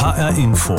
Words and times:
HR 0.00 0.34
Info. 0.38 0.76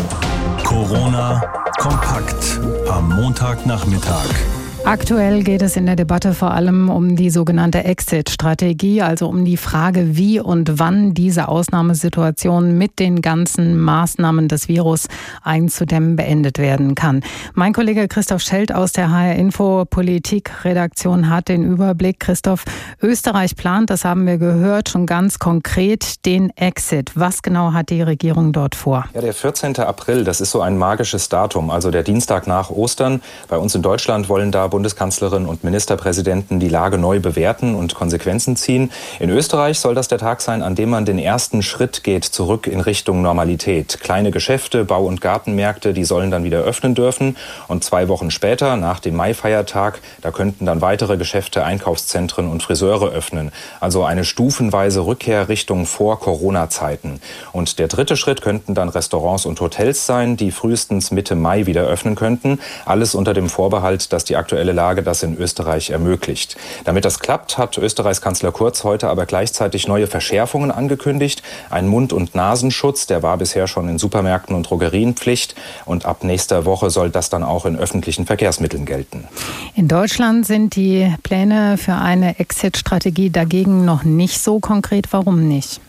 Corona 0.64 1.40
kompakt 1.78 2.60
am 2.90 3.10
Montagnachmittag. 3.10 4.61
Aktuell 4.84 5.44
geht 5.44 5.62
es 5.62 5.78
in 5.78 5.86
der 5.86 5.96
Debatte 5.96 6.34
vor 6.34 6.52
allem 6.52 6.90
um 6.90 7.16
die 7.16 7.30
sogenannte 7.30 7.84
Exit-Strategie, 7.84 9.04
also 9.04 9.28
um 9.28 9.46
die 9.46 9.56
Frage, 9.56 10.18
wie 10.18 10.40
und 10.40 10.80
wann 10.80 11.14
diese 11.14 11.50
Ausnahmesituation 11.50 12.78
mit 12.78 12.98
den 12.98 13.22
ganzen 13.22 13.80
Maßnahmen 13.80 14.48
des 14.48 14.68
Virus 14.68 15.08
einzudämmen 15.44 16.16
beendet 16.16 16.58
werden 16.58 16.96
kann. 16.96 17.22
Mein 17.54 17.74
Kollege 17.74 18.08
Christoph 18.08 18.42
Schelt 18.42 18.74
aus 18.74 18.92
der 18.92 19.12
HR 19.12 19.36
Info 19.36 19.86
Politik-Redaktion 19.86 21.30
hat 21.30 21.48
den 21.48 21.64
Überblick. 21.64 22.20
Christoph, 22.20 22.66
Österreich 23.04 23.56
plant, 23.56 23.92
das 23.92 24.04
haben 24.04 24.26
wir 24.26 24.40
gehört, 24.40 24.90
schon 24.90 25.06
ganz 25.06 25.38
konkret 25.38 26.26
den 26.26 26.50
Exit. 26.58 27.12
Was 27.14 27.44
genau 27.44 27.74
hat 27.74 27.92
die 27.92 28.02
Regierung 28.02 28.52
dort 28.52 28.74
vor? 28.74 29.06
Ja, 29.14 29.22
der 29.22 29.34
14. 29.34 29.78
April, 29.78 30.24
das 30.24 30.42
ist 30.42 30.50
so 30.50 30.62
ein 30.62 30.78
magisches 30.78 31.30
Datum, 31.30 31.70
also 31.70 31.92
der 31.92 32.02
Dienstag 32.02 32.48
nach 32.48 32.72
Ostern. 32.72 33.22
Bei 33.48 33.58
uns 33.58 33.76
in 33.76 33.84
Deutschland 33.84 34.28
wollen 34.28 34.52
da 34.52 34.71
Bundeskanzlerin 34.72 35.46
und 35.46 35.64
Ministerpräsidenten 35.64 36.60
die 36.60 36.70
Lage 36.70 36.98
neu 36.98 37.20
bewerten 37.20 37.76
und 37.76 37.94
Konsequenzen 37.94 38.56
ziehen. 38.56 38.92
In 39.20 39.30
Österreich 39.30 39.78
soll 39.80 39.94
das 39.94 40.08
der 40.08 40.18
Tag 40.18 40.42
sein, 40.42 40.64
an 40.64 40.74
dem 40.74 40.90
man 40.90 41.06
den 41.06 41.20
ersten 41.20 41.62
Schritt 41.62 42.04
geht 42.04 42.26
zurück 42.26 42.66
in 42.66 42.80
Richtung 42.80 43.22
Normalität. 43.22 44.00
Kleine 44.02 44.32
Geschäfte, 44.32 44.86
Bau- 44.86 45.06
und 45.06 45.22
Gartenmärkte, 45.22 45.94
die 45.94 46.06
sollen 46.06 46.32
dann 46.32 46.44
wieder 46.44 46.62
öffnen 46.62 46.96
dürfen. 46.96 47.38
Und 47.68 47.84
zwei 47.84 48.08
Wochen 48.08 48.32
später, 48.32 48.78
nach 48.78 49.00
dem 49.00 49.16
Maifeiertag, 49.16 50.00
da 50.22 50.32
könnten 50.32 50.66
dann 50.66 50.82
weitere 50.82 51.18
Geschäfte, 51.18 51.64
Einkaufszentren 51.64 52.50
und 52.50 52.64
Friseure 52.64 53.12
öffnen. 53.12 53.52
Also 53.80 54.04
eine 54.04 54.24
stufenweise 54.24 55.06
Rückkehr 55.06 55.50
Richtung 55.50 55.86
vor 55.86 56.20
Corona-Zeiten. 56.20 57.20
Und 57.52 57.78
der 57.78 57.88
dritte 57.88 58.16
Schritt 58.16 58.42
könnten 58.42 58.74
dann 58.74 58.90
Restaurants 58.90 59.46
und 59.46 59.60
Hotels 59.60 60.06
sein, 60.06 60.38
die 60.38 60.52
frühestens 60.52 61.12
Mitte 61.12 61.36
Mai 61.36 61.66
wieder 61.66 61.84
öffnen 61.84 62.16
könnten. 62.16 62.60
Alles 62.86 63.16
unter 63.16 63.34
dem 63.34 63.50
Vorbehalt, 63.50 64.14
dass 64.14 64.24
die 64.24 64.38
aktuelle 64.38 64.61
aktuelle 64.62 64.74
Lage 64.74 65.02
das 65.02 65.24
in 65.24 65.36
Österreich 65.38 65.90
ermöglicht. 65.90 66.56
Damit 66.84 67.04
das 67.04 67.20
klappt, 67.20 67.58
hat 67.58 67.80
Österreichs 67.80 68.22
Kanzler 68.22 68.52
Kurz 68.52 68.84
heute 68.84 69.10
aber 69.10 69.26
gleichzeitig 69.26 69.88
neue 69.88 70.06
Verschärfungen 70.06 70.70
angekündigt. 70.70 71.42
Ein 71.72 71.88
Mund- 71.88 72.14
und 72.14 72.36
Nasenschutz, 72.36 73.08
der 73.08 73.24
war 73.24 73.38
bisher 73.38 73.66
schon 73.66 73.90
in 73.90 73.98
Supermärkten 73.98 74.56
und 74.56 74.70
Drogerien 74.70 75.16
Pflicht. 75.16 75.56
Und 75.86 76.06
ab 76.06 76.24
nächster 76.24 76.66
Woche 76.66 76.92
soll 76.92 77.10
das 77.10 77.32
dann 77.32 77.44
auch 77.44 77.66
in 77.66 77.76
öffentlichen 77.76 78.28
Verkehrsmitteln 78.28 78.86
gelten. 78.86 79.28
In 79.74 79.88
Deutschland 79.88 80.46
sind 80.46 80.76
die 80.76 81.12
Pläne 81.24 81.78
für 81.78 81.96
eine 81.96 82.38
Exit-Strategie 82.38 83.32
dagegen 83.32 83.84
noch 83.84 84.04
nicht 84.04 84.44
so 84.44 84.60
konkret. 84.60 85.08
Warum 85.12 85.48
nicht? 85.48 85.82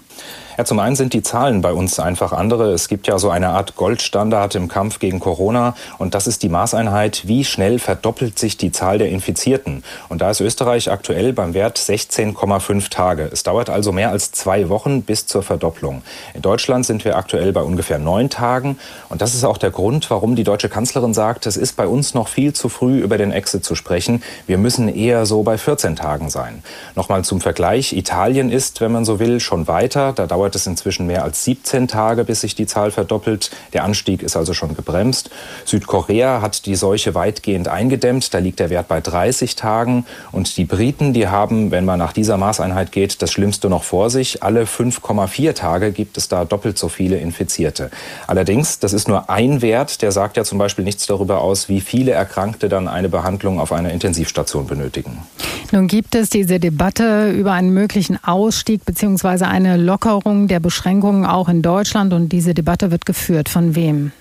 Ja, 0.58 0.66
zum 0.66 0.80
einen 0.80 0.96
sind 0.96 1.14
die 1.14 1.22
Zahlen 1.22 1.62
bei 1.62 1.72
uns 1.72 1.98
einfach 1.98 2.32
andere. 2.32 2.72
Es 2.72 2.88
gibt 2.88 3.06
ja 3.06 3.18
so 3.18 3.30
eine 3.30 3.48
Art 3.48 3.74
Goldstandard 3.76 4.54
im 4.54 4.68
Kampf 4.68 4.98
gegen 4.98 5.18
Corona 5.18 5.74
und 5.96 6.14
das 6.14 6.26
ist 6.26 6.42
die 6.42 6.50
Maßeinheit, 6.50 7.26
wie 7.26 7.42
schnell 7.44 7.78
verdoppelt 7.78 8.38
sich 8.38 8.58
die 8.58 8.70
Zahl 8.70 8.98
der 8.98 9.08
Infizierten. 9.08 9.82
Und 10.10 10.20
da 10.20 10.30
ist 10.30 10.40
Österreich 10.40 10.90
aktuell 10.90 11.32
beim 11.32 11.54
Wert 11.54 11.78
16,5 11.78 12.90
Tage. 12.90 13.30
Es 13.32 13.44
dauert 13.44 13.70
also 13.70 13.92
mehr 13.92 14.10
als 14.10 14.32
zwei 14.32 14.68
Wochen 14.68 15.02
bis 15.02 15.26
zur 15.26 15.42
Verdopplung. 15.42 16.02
In 16.34 16.42
Deutschland 16.42 16.84
sind 16.84 17.06
wir 17.06 17.16
aktuell 17.16 17.52
bei 17.52 17.62
ungefähr 17.62 17.98
neun 17.98 18.28
Tagen 18.28 18.78
und 19.08 19.22
das 19.22 19.34
ist 19.34 19.44
auch 19.44 19.56
der 19.56 19.70
Grund, 19.70 20.10
warum 20.10 20.36
die 20.36 20.44
deutsche 20.44 20.68
Kanzlerin 20.68 21.14
sagt, 21.14 21.46
es 21.46 21.56
ist 21.56 21.76
bei 21.76 21.86
uns 21.86 22.12
noch 22.12 22.28
viel 22.28 22.52
zu 22.52 22.68
früh 22.68 22.98
über 22.98 23.16
den 23.16 23.32
Exit 23.32 23.64
zu 23.64 23.74
sprechen. 23.74 24.22
Wir 24.46 24.58
müssen 24.58 24.94
eher 24.94 25.24
so 25.24 25.42
bei 25.44 25.56
14 25.56 25.96
Tagen 25.96 26.28
sein. 26.28 26.62
Nochmal 26.94 27.24
zum 27.24 27.40
Vergleich, 27.40 27.94
Italien 27.94 28.50
ist, 28.50 28.82
wenn 28.82 28.92
man 28.92 29.06
so 29.06 29.18
will, 29.18 29.40
schon 29.40 29.66
weiter. 29.66 30.12
Da 30.12 30.26
dauert 30.26 30.41
dauert 30.42 30.56
es 30.56 30.66
inzwischen 30.66 31.06
mehr 31.06 31.22
als 31.22 31.44
17 31.44 31.86
Tage, 31.86 32.24
bis 32.24 32.40
sich 32.40 32.56
die 32.56 32.66
Zahl 32.66 32.90
verdoppelt. 32.90 33.52
Der 33.74 33.84
Anstieg 33.84 34.24
ist 34.24 34.36
also 34.36 34.54
schon 34.54 34.74
gebremst. 34.74 35.30
Südkorea 35.64 36.42
hat 36.42 36.66
die 36.66 36.74
Seuche 36.74 37.14
weitgehend 37.14 37.68
eingedämmt. 37.68 38.34
Da 38.34 38.38
liegt 38.38 38.58
der 38.58 38.68
Wert 38.68 38.88
bei 38.88 39.00
30 39.00 39.54
Tagen. 39.54 40.04
Und 40.32 40.56
die 40.56 40.64
Briten, 40.64 41.12
die 41.12 41.28
haben, 41.28 41.70
wenn 41.70 41.84
man 41.84 42.00
nach 42.00 42.12
dieser 42.12 42.38
Maßeinheit 42.38 42.90
geht, 42.90 43.22
das 43.22 43.30
Schlimmste 43.30 43.68
noch 43.68 43.84
vor 43.84 44.10
sich. 44.10 44.42
Alle 44.42 44.64
5,4 44.64 45.54
Tage 45.54 45.92
gibt 45.92 46.16
es 46.16 46.26
da 46.26 46.44
doppelt 46.44 46.76
so 46.76 46.88
viele 46.88 47.18
Infizierte. 47.18 47.92
Allerdings, 48.26 48.80
das 48.80 48.92
ist 48.92 49.06
nur 49.06 49.30
ein 49.30 49.62
Wert, 49.62 50.02
der 50.02 50.10
sagt 50.10 50.36
ja 50.36 50.42
zum 50.42 50.58
Beispiel 50.58 50.84
nichts 50.84 51.06
darüber 51.06 51.40
aus, 51.40 51.68
wie 51.68 51.80
viele 51.80 52.10
Erkrankte 52.10 52.68
dann 52.68 52.88
eine 52.88 53.08
Behandlung 53.08 53.60
auf 53.60 53.70
einer 53.70 53.92
Intensivstation 53.92 54.66
benötigen. 54.66 55.22
Nun 55.70 55.86
gibt 55.86 56.16
es 56.16 56.30
diese 56.30 56.58
Debatte 56.58 57.30
über 57.30 57.52
einen 57.52 57.72
möglichen 57.72 58.22
Ausstieg 58.24 58.84
bzw. 58.84 59.44
eine 59.44 59.76
Lockerung 59.76 60.31
Lockerung 60.32 60.48
der 60.48 60.60
Beschränkungen 60.60 61.26
auch 61.26 61.48
in 61.50 61.60
Deutschland 61.60 62.14
und 62.14 62.30
diese 62.30 62.54
Debatte 62.54 62.90
wird 62.90 63.04
geführt. 63.04 63.50
Von 63.50 63.74
wem? 63.74 64.12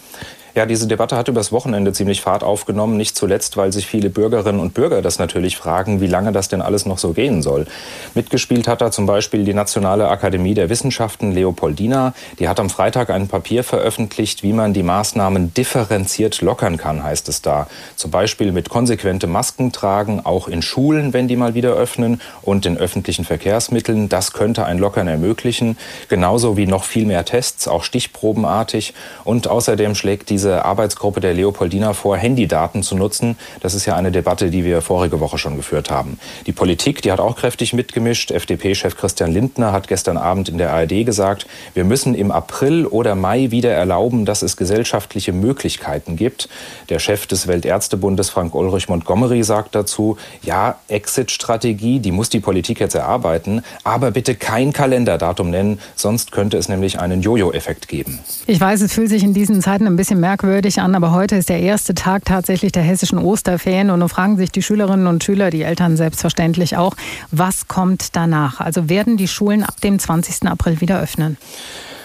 Ja, 0.53 0.66
diese 0.66 0.85
Debatte 0.85 1.16
hat 1.16 1.29
übers 1.29 1.53
Wochenende 1.53 1.94
ziemlich 1.94 2.19
Fahrt 2.19 2.44
aufgenommen, 2.44 2.97
nicht 2.97 3.16
zuletzt, 3.16 3.56
weil 3.56 3.72
sich 3.72 3.88
viele 3.88 4.09
Bürgerinnen 4.09 4.59
und 4.59 4.73
Bürger 4.73 5.01
das 5.01 5.17
natürlich 5.17 5.56
fragen, 5.56 6.01
wie 6.01 6.07
lange 6.07 6.34
das 6.34 6.50
denn 6.50 6.62
alles 6.62 6.85
noch 6.85 6.97
so 6.97 7.13
gehen 7.13 7.41
soll. 7.41 7.67
Mitgespielt 8.16 8.67
hat 8.67 8.81
da 8.81 8.91
zum 8.91 9.06
Beispiel 9.06 9.45
die 9.45 9.53
Nationale 9.53 10.09
Akademie 10.09 10.53
der 10.53 10.69
Wissenschaften 10.69 11.31
Leopoldina. 11.31 12.13
Die 12.39 12.50
hat 12.50 12.59
am 12.59 12.69
Freitag 12.69 13.09
ein 13.12 13.29
Papier 13.29 13.63
veröffentlicht, 13.63 14.44
wie 14.44 14.51
man 14.51 14.73
die 14.73 14.84
Maßnahmen 14.84 15.53
differenziert 15.53 16.41
lockern 16.41 16.75
kann, 16.75 17.01
heißt 17.01 17.29
es 17.29 17.41
da. 17.41 17.68
Zum 17.95 18.12
Beispiel 18.12 18.51
mit 18.51 18.68
konsequentem 18.69 19.31
Maskentragen, 19.31 20.25
auch 20.25 20.50
in 20.50 20.62
Schulen, 20.62 21.13
wenn 21.13 21.29
die 21.29 21.38
mal 21.38 21.53
wieder 21.53 21.72
öffnen 21.72 22.19
und 22.41 22.66
in 22.66 22.78
öffentlichen 22.78 23.23
Verkehrsmitteln. 23.23 24.09
Das 24.09 24.33
könnte 24.33 24.66
ein 24.66 24.79
Lockern 24.79 25.07
ermöglichen. 25.07 25.78
Genauso 26.09 26.57
wie 26.57 26.68
noch 26.68 26.83
viel 26.83 27.06
mehr 27.06 27.23
Tests, 27.23 27.69
auch 27.69 27.85
stichprobenartig. 27.85 28.94
Und 29.23 29.47
außerdem 29.47 29.95
schlägt 29.95 30.29
die 30.29 30.41
diese 30.41 30.66
Arbeitsgruppe 30.66 31.19
der 31.19 31.35
Leopoldina 31.35 31.94
vor, 31.94 32.18
Handydaten 32.18 32.81
zu 32.81 32.96
nutzen. 32.96 33.38
Das 33.59 33.75
ist 33.75 33.85
ja 33.85 33.96
eine 33.96 34.12
Debatte, 34.12 34.50
die 34.50 34.66
wir 34.66 34.81
vorige 34.81 35.19
Woche 35.19 35.38
schon 35.38 35.56
geführt 35.56 35.91
haben. 35.91 36.18
Die 36.47 36.52
Politik, 36.52 37.03
die 37.03 37.12
hat 37.12 37.19
auch 37.19 37.35
kräftig 37.35 37.74
mitgemischt. 37.74 38.31
FDP-Chef 38.31 38.97
Christian 38.97 39.31
Lindner 39.31 39.72
hat 39.72 39.88
gestern 39.88 40.18
Abend 40.18 40.50
in 40.50 40.57
der 40.57 40.74
ARD 40.74 41.06
gesagt, 41.06 41.46
wir 41.75 41.84
müssen 41.84 42.16
im 42.16 42.31
April 42.31 42.88
oder 42.88 43.13
Mai 43.13 43.51
wieder 43.51 43.72
erlauben, 43.72 44.25
dass 44.25 44.41
es 44.41 44.57
gesellschaftliche 44.57 45.31
Möglichkeiten 45.31 46.16
gibt. 46.16 46.50
Der 46.90 46.97
Chef 46.97 47.28
des 47.28 47.46
Weltärztebundes, 47.46 48.31
Frank 48.31 48.56
Ulrich 48.56 48.90
Montgomery, 48.90 49.44
sagt 49.44 49.75
dazu, 49.75 50.18
ja, 50.41 50.80
Exit-Strategie, 50.88 52.00
die 52.00 52.12
muss 52.12 52.30
die 52.30 52.40
Politik 52.40 52.80
jetzt 52.80 52.96
erarbeiten, 52.96 53.62
aber 53.84 54.09
bitte 54.09 54.34
kein 54.34 54.74
Kalenderdatum 54.74 55.51
nennen, 55.51 55.78
sonst 55.96 56.31
könnte 56.31 56.57
es 56.57 56.68
nämlich 56.68 57.00
einen 57.00 57.22
Jojo-Effekt 57.22 57.88
geben. 57.88 58.18
Ich 58.47 58.59
weiß, 58.59 58.81
es 58.81 58.91
fühlt 58.91 59.09
sich 59.09 59.22
in 59.22 59.35
diesen 59.35 59.62
Zeiten 59.62 59.85
ein 59.85 59.96
bisschen 59.96 60.19
mehr 60.19 60.31
merkwürdig 60.31 60.80
an, 60.80 60.96
aber 60.96 61.12
heute 61.12 61.36
ist 61.36 61.50
der 61.50 61.59
erste 61.59 61.94
Tag 61.94 62.24
tatsächlich 62.24 62.72
der 62.72 62.84
hessischen 62.84 63.18
Osterferien 63.18 63.90
und 63.90 64.00
nun 64.00 64.08
fragen 64.08 64.38
sich 64.38 64.50
die 64.50 64.62
Schülerinnen 64.62 65.08
und 65.08 65.25
Schüler, 65.25 65.50
die 65.50 65.64
Eltern 65.64 65.97
selbstverständlich 65.97 66.78
auch, 66.78 66.96
was 67.31 67.68
kommt 67.68 68.16
danach? 68.16 68.62
Also 68.62 68.88
werden 68.88 69.18
die 69.18 69.28
Schulen 69.28 69.62
ab 69.62 69.81
dem 69.81 70.00
20. 70.00 70.47
April 70.47 70.80
wieder 70.80 71.02
öffnen? 71.02 71.36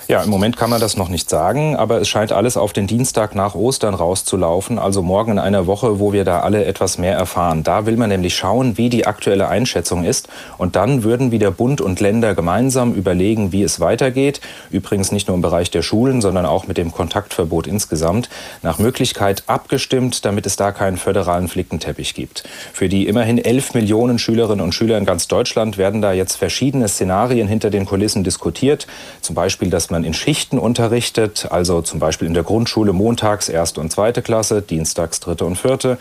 Ja, 0.09 0.23
im 0.23 0.31
Moment 0.31 0.57
kann 0.57 0.71
man 0.71 0.81
das 0.81 0.97
noch 0.97 1.09
nicht 1.09 1.29
sagen, 1.29 1.75
aber 1.75 2.01
es 2.01 2.09
scheint 2.09 2.31
alles 2.31 2.57
auf 2.57 2.73
den 2.73 2.87
Dienstag 2.87 3.35
nach 3.35 3.57
Ostern 3.57 3.93
rauszulaufen, 3.93 4.79
also 4.79 5.03
morgen 5.03 5.33
in 5.33 5.39
einer 5.41 5.67
Woche, 5.67 5.99
wo 5.99 6.13
wir 6.13 6.25
da 6.25 6.41
alle 6.41 6.65
etwas 6.65 6.97
mehr 6.97 7.17
erfahren. 7.17 7.65
Da 7.65 7.87
will 7.87 7.97
man 7.97 8.11
nämlich 8.11 8.37
schauen, 8.37 8.79
wie 8.79 8.89
die 8.89 9.05
aktuelle 9.05 9.49
Einschätzung 9.49 10.05
ist 10.05 10.29
und 10.59 10.77
dann 10.77 11.03
würden 11.03 11.33
wieder 11.33 11.51
Bund 11.51 11.81
und 11.81 11.99
Länder 11.99 12.37
gemeinsam 12.37 12.95
überlegen, 12.95 13.51
wie 13.51 13.65
es 13.65 13.81
weitergeht. 13.81 14.41
Übrigens 14.71 15.11
nicht 15.11 15.27
nur 15.27 15.35
im 15.35 15.43
Bereich 15.43 15.73
der 15.73 15.83
Schulen, 15.83 16.21
sondern 16.21 16.47
auch 16.47 16.69
mit 16.69 16.77
dem 16.77 16.93
Kontaktverbot 16.93 17.67
insgesamt. 17.67 18.29
Nach 18.63 18.79
Möglichkeit 18.79 19.43
abgestimmt, 19.49 20.25
damit 20.25 20.47
es 20.47 20.55
da 20.55 20.71
keinen 20.71 20.99
föderalen 20.99 21.49
Flickenteppich 21.49 22.15
gibt. 22.15 22.45
Für 22.73 22.89
die 22.89 23.09
immerhin 23.09 23.39
11 23.39 23.75
Millionen 23.75 24.21
Schülerinnen 24.21 24.65
und 24.65 24.73
Schüler 24.73 24.99
in 24.99 25.05
ganz 25.05 25.27
Deutschland 25.27 25.79
werden 25.79 26.01
da 26.01 26.13
jetzt 26.13 26.37
verschiedene 26.37 26.87
Szenarien 26.87 27.49
hinter 27.49 27.71
den 27.71 27.87
Kulissen 27.87 28.23
diskutiert. 28.23 28.87
Zum 29.21 29.35
Beispiel, 29.35 29.69
dass 29.69 29.91
man 29.91 29.96
man 29.97 30.05
in 30.05 30.13
Schichten 30.13 30.59
unterrichtet, 30.59 31.49
also 31.51 31.81
zum 31.81 32.01
Beispiel 32.01 32.29
in 32.29 32.35
der 32.35 32.43
Grundschule 32.43 32.93
montags 32.93 33.49
erste 33.49 33.81
und 33.81 33.91
zweite 33.91 34.21
Klasse, 34.21 34.61
dienstags 34.61 35.21
dritte 35.21 35.47
und 35.47 35.57
vierte 35.57 35.97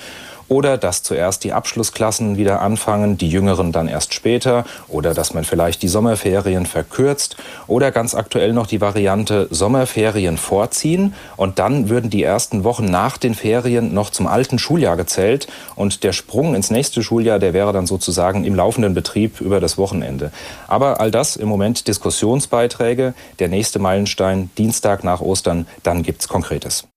oder 0.47 0.77
dass 0.77 1.03
zuerst 1.03 1.43
die 1.43 1.53
Abschlussklassen 1.53 2.37
wieder 2.37 2.61
anfangen, 2.61 3.17
die 3.17 3.29
Jüngeren 3.29 3.71
dann 3.71 3.87
erst 3.87 4.13
später. 4.13 4.65
Oder 4.87 5.13
dass 5.13 5.33
man 5.33 5.43
vielleicht 5.43 5.81
die 5.81 5.87
Sommerferien 5.87 6.65
verkürzt. 6.65 7.37
Oder 7.67 7.91
ganz 7.91 8.13
aktuell 8.13 8.53
noch 8.53 8.67
die 8.67 8.81
Variante 8.81 9.47
Sommerferien 9.49 10.37
vorziehen. 10.37 11.13
Und 11.35 11.59
dann 11.59 11.89
würden 11.89 12.09
die 12.09 12.23
ersten 12.23 12.63
Wochen 12.63 12.85
nach 12.85 13.17
den 13.17 13.33
Ferien 13.33 13.93
noch 13.93 14.09
zum 14.09 14.27
alten 14.27 14.59
Schuljahr 14.59 14.97
gezählt. 14.97 15.47
Und 15.75 16.03
der 16.03 16.13
Sprung 16.13 16.55
ins 16.55 16.69
nächste 16.69 17.01
Schuljahr, 17.01 17.39
der 17.39 17.53
wäre 17.53 17.73
dann 17.73 17.87
sozusagen 17.87 18.45
im 18.45 18.55
laufenden 18.55 18.93
Betrieb 18.93 19.41
über 19.41 19.59
das 19.59 19.77
Wochenende. 19.77 20.31
Aber 20.67 20.99
all 20.99 21.11
das 21.11 21.35
im 21.35 21.47
Moment 21.47 21.87
Diskussionsbeiträge, 21.87 23.13
der 23.39 23.47
nächste 23.47 23.79
Meilenstein 23.79 24.49
Dienstag 24.57 25.03
nach 25.03 25.21
Ostern, 25.21 25.65
dann 25.83 26.03
gibt's 26.03 26.27
Konkretes. 26.27 26.87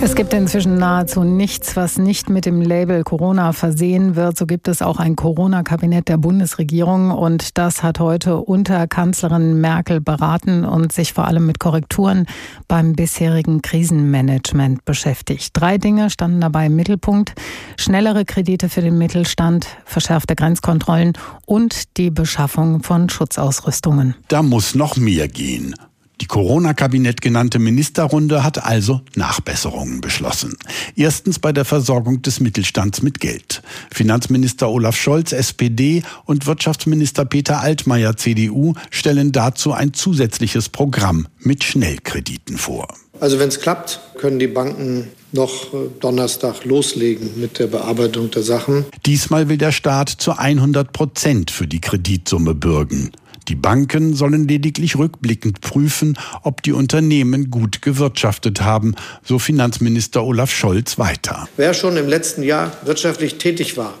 Es 0.00 0.14
gibt 0.14 0.32
inzwischen 0.32 0.76
nahezu 0.76 1.24
nichts, 1.24 1.74
was 1.74 1.98
nicht 1.98 2.30
mit 2.30 2.46
dem 2.46 2.62
Label 2.62 3.02
Corona 3.02 3.52
versehen 3.52 4.14
wird. 4.14 4.38
So 4.38 4.46
gibt 4.46 4.68
es 4.68 4.80
auch 4.80 5.00
ein 5.00 5.16
Corona-Kabinett 5.16 6.06
der 6.08 6.18
Bundesregierung 6.18 7.10
und 7.10 7.58
das 7.58 7.82
hat 7.82 7.98
heute 7.98 8.36
unter 8.36 8.86
Kanzlerin 8.86 9.60
Merkel 9.60 10.00
beraten 10.00 10.64
und 10.64 10.92
sich 10.92 11.12
vor 11.12 11.26
allem 11.26 11.46
mit 11.46 11.58
Korrekturen 11.58 12.26
beim 12.68 12.92
bisherigen 12.92 13.60
Krisenmanagement 13.60 14.84
beschäftigt. 14.84 15.50
Drei 15.52 15.78
Dinge 15.78 16.10
standen 16.10 16.40
dabei 16.40 16.66
im 16.66 16.76
Mittelpunkt. 16.76 17.34
Schnellere 17.76 18.24
Kredite 18.24 18.68
für 18.68 18.82
den 18.82 18.98
Mittelstand, 18.98 19.66
verschärfte 19.84 20.36
Grenzkontrollen 20.36 21.14
und 21.44 21.96
die 21.96 22.10
Beschaffung 22.10 22.84
von 22.84 23.08
Schutzausrüstungen. 23.08 24.14
Da 24.28 24.44
muss 24.44 24.76
noch 24.76 24.96
mehr 24.96 25.26
gehen. 25.26 25.74
Die 26.20 26.26
Corona-Kabinett 26.26 27.20
genannte 27.20 27.58
Ministerrunde 27.58 28.42
hat 28.42 28.64
also 28.64 29.02
Nachbesserungen 29.14 30.00
beschlossen. 30.00 30.56
Erstens 30.96 31.38
bei 31.38 31.52
der 31.52 31.64
Versorgung 31.64 32.22
des 32.22 32.40
Mittelstands 32.40 33.02
mit 33.02 33.20
Geld. 33.20 33.62
Finanzminister 33.92 34.68
Olaf 34.68 34.96
Scholz, 34.96 35.32
SPD 35.32 36.02
und 36.24 36.46
Wirtschaftsminister 36.46 37.24
Peter 37.24 37.60
Altmaier, 37.60 38.16
CDU, 38.16 38.74
stellen 38.90 39.30
dazu 39.30 39.72
ein 39.72 39.94
zusätzliches 39.94 40.68
Programm 40.68 41.28
mit 41.38 41.62
Schnellkrediten 41.62 42.58
vor. 42.58 42.88
Also 43.20 43.38
wenn 43.38 43.48
es 43.48 43.60
klappt, 43.60 44.00
können 44.18 44.38
die 44.38 44.46
Banken 44.46 45.08
noch 45.32 45.74
äh, 45.74 45.88
Donnerstag 46.00 46.64
loslegen 46.64 47.40
mit 47.40 47.58
der 47.58 47.66
Bearbeitung 47.66 48.30
der 48.30 48.42
Sachen. 48.42 48.86
Diesmal 49.06 49.48
will 49.48 49.58
der 49.58 49.72
Staat 49.72 50.08
zu 50.08 50.38
100 50.38 50.92
Prozent 50.92 51.50
für 51.50 51.66
die 51.66 51.80
Kreditsumme 51.80 52.54
bürgen. 52.54 53.10
Die 53.48 53.54
Banken 53.54 54.14
sollen 54.14 54.46
lediglich 54.46 54.96
rückblickend 54.96 55.62
prüfen, 55.62 56.18
ob 56.42 56.62
die 56.62 56.72
Unternehmen 56.72 57.50
gut 57.50 57.80
gewirtschaftet 57.80 58.60
haben, 58.60 58.94
so 59.24 59.38
Finanzminister 59.38 60.22
Olaf 60.22 60.50
Scholz 60.50 60.98
weiter. 60.98 61.48
Wer 61.56 61.72
schon 61.72 61.96
im 61.96 62.08
letzten 62.08 62.42
Jahr 62.42 62.72
wirtschaftlich 62.84 63.38
tätig 63.38 63.78
war, 63.78 63.94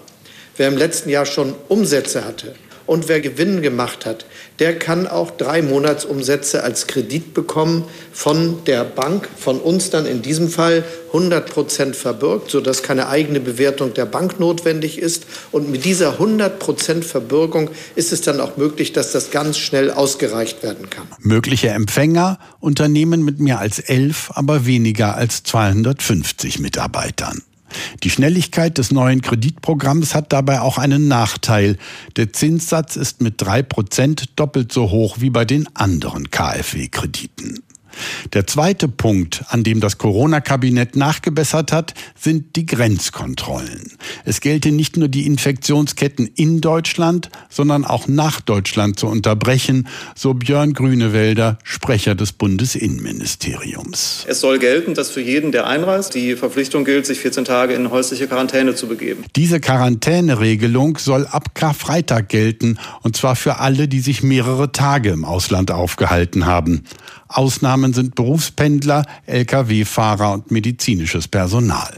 wer 0.58 0.68
im 0.68 0.76
letzten 0.76 1.08
Jahr 1.08 1.24
schon 1.24 1.54
Umsätze 1.68 2.26
hatte, 2.26 2.54
und 2.88 3.06
wer 3.06 3.20
Gewinn 3.20 3.60
gemacht 3.60 4.06
hat, 4.06 4.24
der 4.58 4.78
kann 4.78 5.06
auch 5.06 5.30
drei 5.30 5.62
Monatsumsätze 5.62 6.64
als 6.64 6.86
Kredit 6.86 7.32
bekommen 7.32 7.84
von 8.12 8.64
der 8.66 8.84
Bank, 8.84 9.28
von 9.36 9.60
uns 9.60 9.90
dann 9.90 10.06
in 10.06 10.22
diesem 10.22 10.48
Fall 10.48 10.84
100 11.08 11.48
Prozent 11.48 11.96
verbürgt, 11.96 12.50
sodass 12.50 12.82
keine 12.82 13.08
eigene 13.08 13.40
Bewertung 13.40 13.94
der 13.94 14.06
Bank 14.06 14.40
notwendig 14.40 14.98
ist. 14.98 15.26
Und 15.52 15.70
mit 15.70 15.84
dieser 15.84 16.12
100 16.12 16.58
Prozent 16.58 17.04
Verbürgung 17.04 17.70
ist 17.94 18.12
es 18.12 18.20
dann 18.20 18.40
auch 18.40 18.56
möglich, 18.56 18.92
dass 18.92 19.12
das 19.12 19.30
ganz 19.30 19.58
schnell 19.58 19.90
ausgereicht 19.90 20.62
werden 20.62 20.90
kann. 20.90 21.06
Mögliche 21.20 21.68
Empfänger 21.68 22.38
Unternehmen 22.60 23.24
mit 23.24 23.38
mehr 23.38 23.60
als 23.60 23.78
elf, 23.78 24.30
aber 24.34 24.66
weniger 24.66 25.16
als 25.16 25.44
250 25.44 26.58
Mitarbeitern. 26.58 27.42
Die 28.02 28.10
Schnelligkeit 28.10 28.78
des 28.78 28.92
neuen 28.92 29.22
Kreditprogramms 29.22 30.14
hat 30.14 30.32
dabei 30.32 30.60
auch 30.60 30.78
einen 30.78 31.08
Nachteil. 31.08 31.76
Der 32.16 32.32
Zinssatz 32.32 32.96
ist 32.96 33.22
mit 33.22 33.34
drei 33.38 33.62
Prozent 33.62 34.26
doppelt 34.36 34.72
so 34.72 34.90
hoch 34.90 35.16
wie 35.20 35.30
bei 35.30 35.44
den 35.44 35.68
anderen 35.74 36.30
KfW-Krediten. 36.30 37.62
Der 38.32 38.46
zweite 38.46 38.88
Punkt, 38.88 39.44
an 39.48 39.64
dem 39.64 39.80
das 39.80 39.98
Corona-Kabinett 39.98 40.96
nachgebessert 40.96 41.72
hat, 41.72 41.94
sind 42.18 42.56
die 42.56 42.66
Grenzkontrollen. 42.66 43.92
Es 44.24 44.40
gelte 44.40 44.70
nicht 44.72 44.96
nur 44.96 45.08
die 45.08 45.26
Infektionsketten 45.26 46.30
in 46.34 46.60
Deutschland, 46.60 47.30
sondern 47.48 47.84
auch 47.84 48.08
nach 48.08 48.40
Deutschland 48.40 48.98
zu 48.98 49.06
unterbrechen, 49.06 49.88
so 50.14 50.34
Björn 50.34 50.72
Grünewälder, 50.72 51.58
Sprecher 51.64 52.14
des 52.14 52.32
Bundesinnenministeriums. 52.32 54.24
Es 54.28 54.40
soll 54.40 54.58
gelten, 54.58 54.94
dass 54.94 55.10
für 55.10 55.20
jeden, 55.20 55.52
der 55.52 55.66
einreist, 55.66 56.14
die 56.14 56.36
Verpflichtung 56.36 56.84
gilt, 56.84 57.06
sich 57.06 57.20
14 57.20 57.44
Tage 57.44 57.74
in 57.74 57.90
häusliche 57.90 58.28
Quarantäne 58.28 58.74
zu 58.74 58.86
begeben. 58.86 59.24
Diese 59.36 59.60
Quarantäneregelung 59.60 60.98
soll 60.98 61.26
ab 61.26 61.54
Karfreitag 61.54 62.28
gelten, 62.28 62.78
und 63.02 63.16
zwar 63.16 63.36
für 63.36 63.58
alle, 63.58 63.88
die 63.88 64.00
sich 64.00 64.22
mehrere 64.22 64.72
Tage 64.72 65.10
im 65.10 65.24
Ausland 65.24 65.70
aufgehalten 65.70 66.46
haben. 66.46 66.84
Ausnahmen 67.28 67.92
sind 67.92 68.14
Berufspendler, 68.14 69.04
Lkw-Fahrer 69.26 70.32
und 70.32 70.50
medizinisches 70.50 71.28
Personal. 71.28 71.94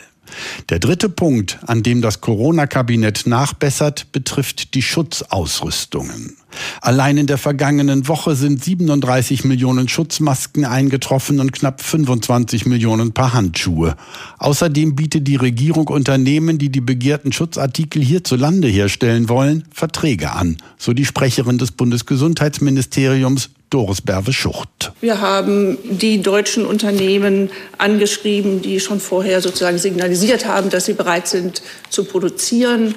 Der 0.68 0.78
dritte 0.78 1.08
Punkt, 1.08 1.58
an 1.66 1.82
dem 1.82 2.02
das 2.02 2.20
Corona-Kabinett 2.20 3.26
nachbessert, 3.26 4.12
betrifft 4.12 4.74
die 4.74 4.82
Schutzausrüstungen. 4.82 6.36
Allein 6.80 7.16
in 7.16 7.26
der 7.26 7.38
vergangenen 7.38 8.08
Woche 8.08 8.34
sind 8.34 8.62
37 8.62 9.44
Millionen 9.44 9.88
Schutzmasken 9.88 10.64
eingetroffen 10.64 11.40
und 11.40 11.52
knapp 11.52 11.80
25 11.80 12.66
Millionen 12.66 13.12
Paar 13.12 13.34
Handschuhe. 13.34 13.96
Außerdem 14.38 14.96
bietet 14.96 15.28
die 15.28 15.36
Regierung 15.36 15.88
Unternehmen, 15.88 16.58
die 16.58 16.70
die 16.70 16.80
begehrten 16.80 17.32
Schutzartikel 17.32 18.02
hierzulande 18.02 18.68
herstellen 18.68 19.28
wollen, 19.28 19.64
Verträge 19.72 20.32
an, 20.32 20.56
so 20.76 20.92
die 20.92 21.04
Sprecherin 21.06 21.58
des 21.58 21.72
Bundesgesundheitsministeriums 21.72 23.50
Doris 23.70 24.02
Berve-Schucht. 24.02 24.92
Wir 25.00 25.20
haben 25.20 25.78
die 25.88 26.20
deutschen 26.22 26.66
Unternehmen 26.66 27.50
angeschrieben, 27.78 28.60
die 28.60 28.80
schon 28.80 29.00
vorher 29.00 29.40
sozusagen 29.40 29.78
signalisiert 29.78 30.46
haben, 30.46 30.70
dass 30.70 30.86
sie 30.86 30.94
bereit 30.94 31.28
sind 31.28 31.62
zu 31.88 32.04
produzieren 32.04 32.94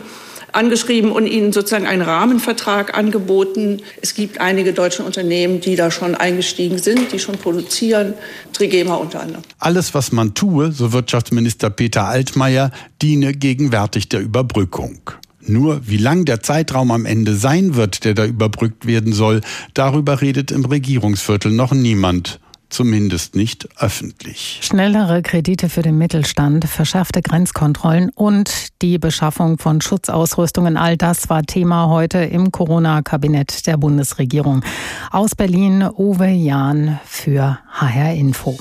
angeschrieben 0.53 1.11
und 1.11 1.27
ihnen 1.27 1.51
sozusagen 1.51 1.87
einen 1.87 2.01
Rahmenvertrag 2.01 2.95
angeboten. 2.97 3.81
Es 4.01 4.13
gibt 4.13 4.39
einige 4.39 4.73
deutsche 4.73 5.03
Unternehmen, 5.03 5.61
die 5.61 5.75
da 5.75 5.91
schon 5.91 6.15
eingestiegen 6.15 6.77
sind, 6.77 7.11
die 7.11 7.19
schon 7.19 7.37
produzieren, 7.37 8.13
Trigema 8.53 8.95
unter 8.95 9.21
anderem. 9.21 9.43
Alles, 9.59 9.93
was 9.93 10.11
man 10.11 10.33
tue, 10.33 10.71
so 10.71 10.93
Wirtschaftsminister 10.93 11.69
Peter 11.69 12.05
Altmaier, 12.05 12.71
diene 13.01 13.33
gegenwärtig 13.33 14.09
der 14.09 14.21
Überbrückung. 14.21 14.99
Nur 15.47 15.87
wie 15.87 15.97
lang 15.97 16.25
der 16.25 16.41
Zeitraum 16.41 16.91
am 16.91 17.05
Ende 17.05 17.35
sein 17.35 17.75
wird, 17.75 18.05
der 18.05 18.13
da 18.13 18.25
überbrückt 18.25 18.85
werden 18.85 19.13
soll, 19.13 19.41
darüber 19.73 20.21
redet 20.21 20.51
im 20.51 20.65
Regierungsviertel 20.65 21.51
noch 21.51 21.73
niemand. 21.73 22.39
Zumindest 22.73 23.35
nicht 23.35 23.69
öffentlich. 23.77 24.59
Schnellere 24.63 25.21
Kredite 25.21 25.69
für 25.69 25.83
den 25.83 25.99
Mittelstand, 25.99 26.65
verschärfte 26.65 27.21
Grenzkontrollen 27.21 28.09
und 28.09 28.81
die 28.81 28.97
Beschaffung 28.97 29.59
von 29.59 29.79
Schutzausrüstungen, 29.79 30.75
all 30.75 30.97
das 30.97 31.29
war 31.29 31.43
Thema 31.43 31.87
heute 31.87 32.17
im 32.17 32.51
Corona-Kabinett 32.51 33.67
der 33.67 33.77
Bundesregierung. 33.77 34.63
Aus 35.11 35.35
Berlin 35.35 35.87
Uwe 35.95 36.29
Jahn 36.29 36.99
für 37.05 37.59
HR 37.73 38.15
Info. 38.15 38.57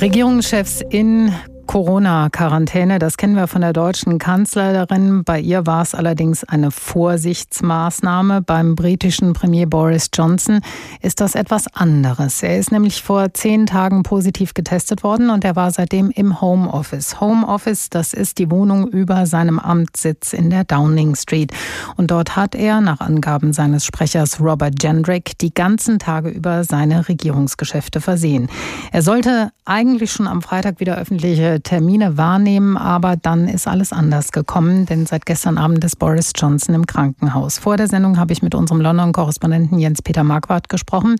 Regierungschefs 0.00 0.80
in 0.88 1.34
Corona-Quarantäne, 1.70 2.98
das 2.98 3.16
kennen 3.16 3.36
wir 3.36 3.46
von 3.46 3.60
der 3.60 3.72
deutschen 3.72 4.18
Kanzlerin. 4.18 5.22
Bei 5.22 5.38
ihr 5.38 5.66
war 5.66 5.82
es 5.82 5.94
allerdings 5.94 6.42
eine 6.42 6.72
Vorsichtsmaßnahme. 6.72 8.42
Beim 8.42 8.74
britischen 8.74 9.34
Premier 9.34 9.68
Boris 9.68 10.10
Johnson 10.12 10.62
ist 11.00 11.20
das 11.20 11.36
etwas 11.36 11.72
anderes. 11.72 12.42
Er 12.42 12.58
ist 12.58 12.72
nämlich 12.72 13.04
vor 13.04 13.32
zehn 13.34 13.66
Tagen 13.66 14.02
positiv 14.02 14.52
getestet 14.52 15.04
worden 15.04 15.30
und 15.30 15.44
er 15.44 15.54
war 15.54 15.70
seitdem 15.70 16.10
im 16.10 16.40
Homeoffice. 16.40 17.20
Homeoffice, 17.20 17.88
das 17.88 18.14
ist 18.14 18.38
die 18.38 18.50
Wohnung 18.50 18.88
über 18.88 19.26
seinem 19.26 19.60
Amtssitz 19.60 20.32
in 20.32 20.50
der 20.50 20.64
Downing 20.64 21.14
Street. 21.14 21.52
Und 21.96 22.10
dort 22.10 22.34
hat 22.34 22.56
er, 22.56 22.80
nach 22.80 22.98
Angaben 22.98 23.52
seines 23.52 23.84
Sprechers 23.84 24.40
Robert 24.40 24.82
Jendrick, 24.82 25.38
die 25.38 25.54
ganzen 25.54 26.00
Tage 26.00 26.30
über 26.30 26.64
seine 26.64 27.08
Regierungsgeschäfte 27.08 28.00
versehen. 28.00 28.48
Er 28.90 29.02
sollte 29.02 29.52
eigentlich 29.64 30.10
schon 30.10 30.26
am 30.26 30.42
Freitag 30.42 30.80
wieder 30.80 30.96
öffentliche 30.96 31.59
Termine 31.62 32.16
wahrnehmen, 32.16 32.76
aber 32.76 33.16
dann 33.16 33.48
ist 33.48 33.68
alles 33.68 33.92
anders 33.92 34.32
gekommen, 34.32 34.86
denn 34.86 35.06
seit 35.06 35.26
gestern 35.26 35.58
Abend 35.58 35.84
ist 35.84 35.98
Boris 35.98 36.32
Johnson 36.36 36.74
im 36.74 36.86
Krankenhaus. 36.86 37.58
Vor 37.58 37.76
der 37.76 37.88
Sendung 37.88 38.18
habe 38.18 38.32
ich 38.32 38.42
mit 38.42 38.54
unserem 38.54 38.80
London-Korrespondenten 38.80 39.78
Jens-Peter 39.78 40.24
Marquardt 40.24 40.68
gesprochen, 40.68 41.16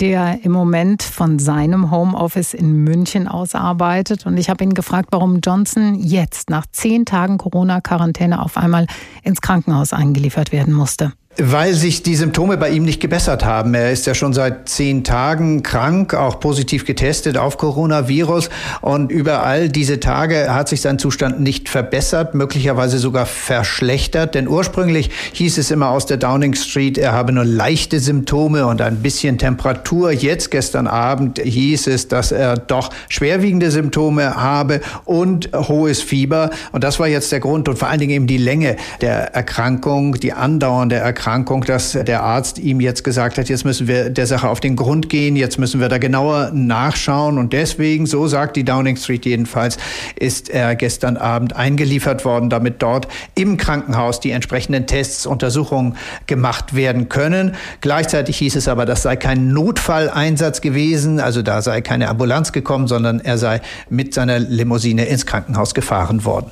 der 0.00 0.44
im 0.44 0.52
Moment 0.52 1.02
von 1.02 1.38
seinem 1.38 1.90
Homeoffice 1.90 2.54
in 2.54 2.84
München 2.84 3.28
aus 3.28 3.54
arbeitet. 3.54 4.26
Und 4.26 4.36
ich 4.36 4.50
habe 4.50 4.64
ihn 4.64 4.74
gefragt, 4.74 5.08
warum 5.12 5.40
Johnson 5.40 5.94
jetzt 5.94 6.50
nach 6.50 6.66
zehn 6.70 7.04
Tagen 7.04 7.38
Corona-Quarantäne 7.38 8.42
auf 8.42 8.56
einmal 8.56 8.86
ins 9.22 9.40
Krankenhaus 9.40 9.92
eingeliefert 9.92 10.52
werden 10.52 10.74
musste. 10.74 11.12
Weil 11.36 11.74
sich 11.74 12.04
die 12.04 12.14
Symptome 12.14 12.56
bei 12.56 12.70
ihm 12.70 12.84
nicht 12.84 13.00
gebessert 13.00 13.44
haben. 13.44 13.74
Er 13.74 13.90
ist 13.90 14.06
ja 14.06 14.14
schon 14.14 14.32
seit 14.32 14.68
zehn 14.68 15.02
Tagen 15.02 15.64
krank, 15.64 16.14
auch 16.14 16.38
positiv 16.38 16.84
getestet 16.84 17.36
auf 17.36 17.58
Coronavirus. 17.58 18.50
Und 18.82 19.10
über 19.10 19.42
all 19.42 19.68
diese 19.68 19.98
Tage 19.98 20.54
hat 20.54 20.68
sich 20.68 20.80
sein 20.80 21.00
Zustand 21.00 21.40
nicht 21.40 21.68
verbessert, 21.68 22.36
möglicherweise 22.36 22.98
sogar 22.98 23.26
verschlechtert. 23.26 24.36
Denn 24.36 24.46
ursprünglich 24.46 25.10
hieß 25.32 25.58
es 25.58 25.72
immer 25.72 25.88
aus 25.88 26.06
der 26.06 26.18
Downing 26.18 26.54
Street, 26.54 26.98
er 26.98 27.12
habe 27.12 27.32
nur 27.32 27.44
leichte 27.44 27.98
Symptome 27.98 28.68
und 28.68 28.80
ein 28.80 29.02
bisschen 29.02 29.36
Temperatur. 29.36 30.12
Jetzt, 30.12 30.52
gestern 30.52 30.86
Abend, 30.86 31.40
hieß 31.40 31.88
es, 31.88 32.06
dass 32.06 32.30
er 32.30 32.56
doch 32.56 32.90
schwerwiegende 33.08 33.72
Symptome 33.72 34.36
habe 34.36 34.82
und 35.04 35.50
hohes 35.52 36.00
Fieber. 36.00 36.50
Und 36.70 36.84
das 36.84 37.00
war 37.00 37.08
jetzt 37.08 37.32
der 37.32 37.40
Grund 37.40 37.68
und 37.68 37.76
vor 37.76 37.88
allen 37.88 37.98
Dingen 37.98 38.12
eben 38.12 38.26
die 38.28 38.38
Länge 38.38 38.76
der 39.00 39.34
Erkrankung, 39.34 40.14
die 40.14 40.32
andauernde 40.32 40.94
Erkrankung 40.94 41.23
Erkrankung, 41.24 41.64
dass 41.64 41.92
der 41.92 42.22
Arzt 42.22 42.58
ihm 42.58 42.80
jetzt 42.80 43.02
gesagt 43.02 43.38
hat, 43.38 43.48
jetzt 43.48 43.64
müssen 43.64 43.88
wir 43.88 44.10
der 44.10 44.26
Sache 44.26 44.46
auf 44.46 44.60
den 44.60 44.76
Grund 44.76 45.08
gehen, 45.08 45.36
jetzt 45.36 45.58
müssen 45.58 45.80
wir 45.80 45.88
da 45.88 45.96
genauer 45.96 46.50
nachschauen. 46.52 47.38
Und 47.38 47.54
deswegen, 47.54 48.04
so 48.04 48.26
sagt 48.26 48.56
die 48.56 48.64
Downing 48.64 48.98
Street 48.98 49.24
jedenfalls, 49.24 49.78
ist 50.16 50.50
er 50.50 50.74
gestern 50.76 51.16
Abend 51.16 51.56
eingeliefert 51.56 52.26
worden, 52.26 52.50
damit 52.50 52.82
dort 52.82 53.08
im 53.36 53.56
Krankenhaus 53.56 54.20
die 54.20 54.32
entsprechenden 54.32 54.86
Tests, 54.86 55.24
Untersuchungen 55.24 55.96
gemacht 56.26 56.74
werden 56.74 57.08
können. 57.08 57.54
Gleichzeitig 57.80 58.36
hieß 58.36 58.56
es 58.56 58.68
aber, 58.68 58.84
das 58.84 59.00
sei 59.00 59.16
kein 59.16 59.48
Notfalleinsatz 59.48 60.60
gewesen, 60.60 61.20
also 61.20 61.40
da 61.40 61.62
sei 61.62 61.80
keine 61.80 62.08
Ambulanz 62.08 62.52
gekommen, 62.52 62.86
sondern 62.86 63.20
er 63.20 63.38
sei 63.38 63.62
mit 63.88 64.12
seiner 64.12 64.38
Limousine 64.38 65.06
ins 65.06 65.24
Krankenhaus 65.24 65.72
gefahren 65.72 66.26
worden. 66.26 66.50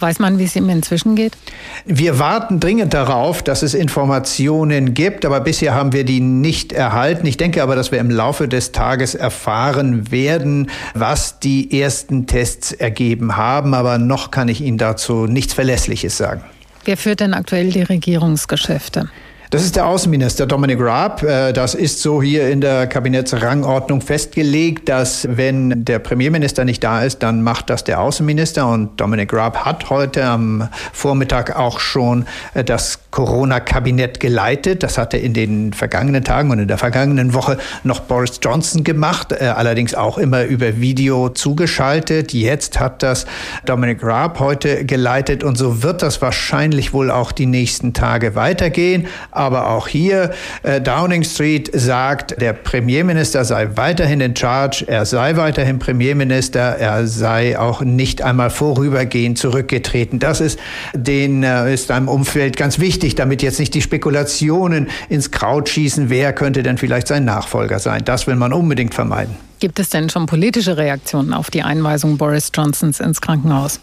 Weiß 0.00 0.18
man, 0.18 0.38
wie 0.38 0.44
es 0.44 0.56
ihm 0.56 0.68
inzwischen 0.70 1.14
geht? 1.14 1.36
Wir 1.84 2.18
warten 2.18 2.58
dringend 2.58 2.94
darauf, 2.94 3.42
dass 3.42 3.62
es 3.62 3.74
Informationen 3.74 4.94
gibt, 4.94 5.24
aber 5.26 5.40
bisher 5.40 5.74
haben 5.74 5.92
wir 5.92 6.04
die 6.04 6.20
nicht 6.20 6.72
erhalten. 6.72 7.26
Ich 7.26 7.36
denke 7.36 7.62
aber, 7.62 7.76
dass 7.76 7.92
wir 7.92 7.98
im 7.98 8.10
Laufe 8.10 8.48
des 8.48 8.72
Tages 8.72 9.14
erfahren 9.14 10.10
werden, 10.10 10.70
was 10.94 11.38
die 11.38 11.80
ersten 11.80 12.26
Tests 12.26 12.72
ergeben 12.72 13.36
haben, 13.36 13.74
aber 13.74 13.98
noch 13.98 14.30
kann 14.30 14.48
ich 14.48 14.60
Ihnen 14.62 14.78
dazu 14.78 15.26
nichts 15.26 15.52
Verlässliches 15.52 16.16
sagen. 16.16 16.42
Wer 16.84 16.96
führt 16.96 17.20
denn 17.20 17.34
aktuell 17.34 17.70
die 17.70 17.82
Regierungsgeschäfte? 17.82 19.10
Das 19.50 19.64
ist 19.64 19.74
der 19.74 19.86
Außenminister 19.86 20.46
Dominic 20.46 20.78
Raab. 20.80 21.24
Äh, 21.24 21.52
das 21.52 21.74
ist 21.74 22.00
so 22.00 22.22
hier 22.22 22.48
in 22.50 22.60
der 22.60 22.86
Kabinettsrangordnung 22.86 24.00
festgelegt, 24.00 24.88
dass 24.88 25.26
wenn 25.28 25.84
der 25.84 25.98
Premierminister 25.98 26.64
nicht 26.64 26.84
da 26.84 27.02
ist, 27.02 27.24
dann 27.24 27.42
macht 27.42 27.68
das 27.68 27.82
der 27.82 28.00
Außenminister. 28.00 28.68
Und 28.68 29.00
Dominic 29.00 29.32
Raab 29.32 29.64
hat 29.64 29.90
heute 29.90 30.24
am 30.24 30.68
Vormittag 30.92 31.58
auch 31.58 31.80
schon 31.80 32.26
äh, 32.54 32.62
das 32.62 33.00
Corona-Kabinett 33.10 34.20
geleitet. 34.20 34.84
Das 34.84 34.98
hatte 34.98 35.16
in 35.16 35.34
den 35.34 35.72
vergangenen 35.72 36.22
Tagen 36.22 36.52
und 36.52 36.60
in 36.60 36.68
der 36.68 36.78
vergangenen 36.78 37.34
Woche 37.34 37.58
noch 37.82 37.98
Boris 37.98 38.38
Johnson 38.40 38.84
gemacht, 38.84 39.32
äh, 39.32 39.46
allerdings 39.46 39.96
auch 39.96 40.16
immer 40.16 40.44
über 40.44 40.80
Video 40.80 41.28
zugeschaltet. 41.28 42.32
Jetzt 42.32 42.78
hat 42.78 43.02
das 43.02 43.26
Dominic 43.66 44.04
Raab 44.04 44.38
heute 44.38 44.84
geleitet 44.84 45.42
und 45.42 45.58
so 45.58 45.82
wird 45.82 46.02
das 46.02 46.22
wahrscheinlich 46.22 46.92
wohl 46.92 47.10
auch 47.10 47.32
die 47.32 47.46
nächsten 47.46 47.94
Tage 47.94 48.36
weitergehen. 48.36 49.08
Aber 49.40 49.70
auch 49.70 49.88
hier, 49.88 50.32
äh, 50.64 50.82
Downing 50.82 51.24
Street 51.24 51.70
sagt, 51.72 52.38
der 52.42 52.52
Premierminister 52.52 53.42
sei 53.46 53.70
weiterhin 53.74 54.20
in 54.20 54.36
Charge, 54.36 54.84
er 54.86 55.06
sei 55.06 55.34
weiterhin 55.36 55.78
Premierminister, 55.78 56.60
er 56.60 57.06
sei 57.06 57.58
auch 57.58 57.80
nicht 57.80 58.20
einmal 58.20 58.50
vorübergehend 58.50 59.38
zurückgetreten. 59.38 60.18
Das 60.18 60.42
ist, 60.42 60.58
den, 60.92 61.42
äh, 61.42 61.72
ist 61.72 61.90
einem 61.90 62.08
Umfeld 62.08 62.58
ganz 62.58 62.80
wichtig, 62.80 63.14
damit 63.14 63.40
jetzt 63.40 63.58
nicht 63.58 63.72
die 63.72 63.80
Spekulationen 63.80 64.90
ins 65.08 65.30
Kraut 65.30 65.70
schießen, 65.70 66.10
wer 66.10 66.34
könnte 66.34 66.62
denn 66.62 66.76
vielleicht 66.76 67.06
sein 67.06 67.24
Nachfolger 67.24 67.78
sein. 67.78 68.02
Das 68.04 68.26
will 68.26 68.36
man 68.36 68.52
unbedingt 68.52 68.92
vermeiden. 68.92 69.36
Gibt 69.58 69.78
es 69.78 69.88
denn 69.88 70.10
schon 70.10 70.26
politische 70.26 70.76
Reaktionen 70.76 71.32
auf 71.32 71.50
die 71.50 71.62
Einweisung 71.62 72.18
Boris 72.18 72.50
Johnsons 72.54 73.00
ins 73.00 73.22
Krankenhaus? 73.22 73.80